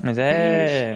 [0.00, 0.94] Mas é.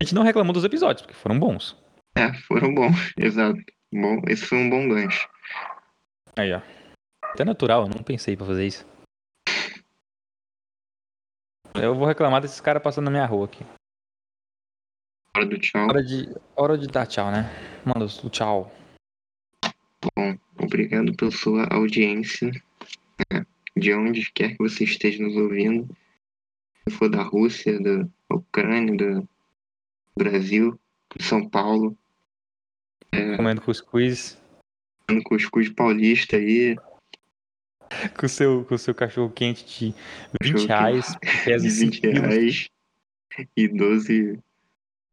[0.00, 1.76] A gente não reclamou dos episódios, porque foram bons.
[2.16, 3.60] É, foram bons, exato.
[3.92, 5.28] Bom, esse foi um bom gancho.
[6.34, 6.62] Aí, ó.
[7.22, 8.90] Até natural, eu não pensei pra fazer isso.
[11.74, 13.64] Eu vou reclamar desses caras passando na minha rua aqui.
[15.34, 15.88] Hora do tchau.
[15.88, 17.50] Hora de, hora de dar tchau, né?
[17.84, 18.72] Manda o tchau.
[20.16, 22.50] Bom, obrigado pela sua audiência.
[23.32, 23.46] né?
[23.76, 25.88] De onde quer que você esteja nos ouvindo.
[26.86, 29.28] Se for da Rússia, da Ucrânia, do
[30.16, 30.78] Brasil,
[31.16, 31.96] de São Paulo,
[33.36, 34.38] Comendo cuscuz
[35.10, 36.76] no cuscuz paulista aí,
[38.18, 39.94] com o seu, com o seu cachorro quente de
[40.42, 42.20] 20 Cachorro reais, que pesa de 5 20 quilos.
[42.20, 42.70] reais
[43.56, 44.38] e 12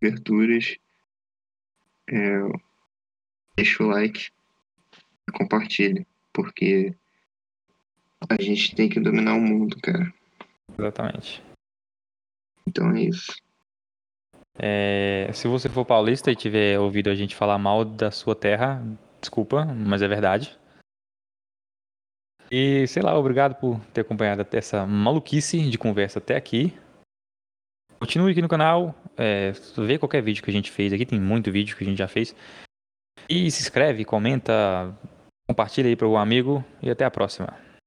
[0.02, 0.78] aberturas.
[2.10, 2.40] É,
[3.56, 4.30] deixa o like
[5.28, 6.94] e compartilha, porque
[8.30, 10.12] a gente tem que dominar o mundo, cara.
[10.78, 11.44] Exatamente.
[12.68, 13.34] Então é isso.
[14.58, 18.84] É, se você for paulista e tiver ouvido a gente falar mal da sua terra,
[19.22, 20.58] desculpa, mas é verdade.
[22.52, 26.74] E sei lá, obrigado por ter acompanhado essa maluquice de conversa até aqui.
[28.00, 31.52] Continue aqui no canal, é, vê qualquer vídeo que a gente fez aqui, tem muito
[31.52, 32.34] vídeo que a gente já fez.
[33.30, 34.96] E se inscreve, comenta,
[35.48, 37.69] compartilha aí para o amigo e até a próxima.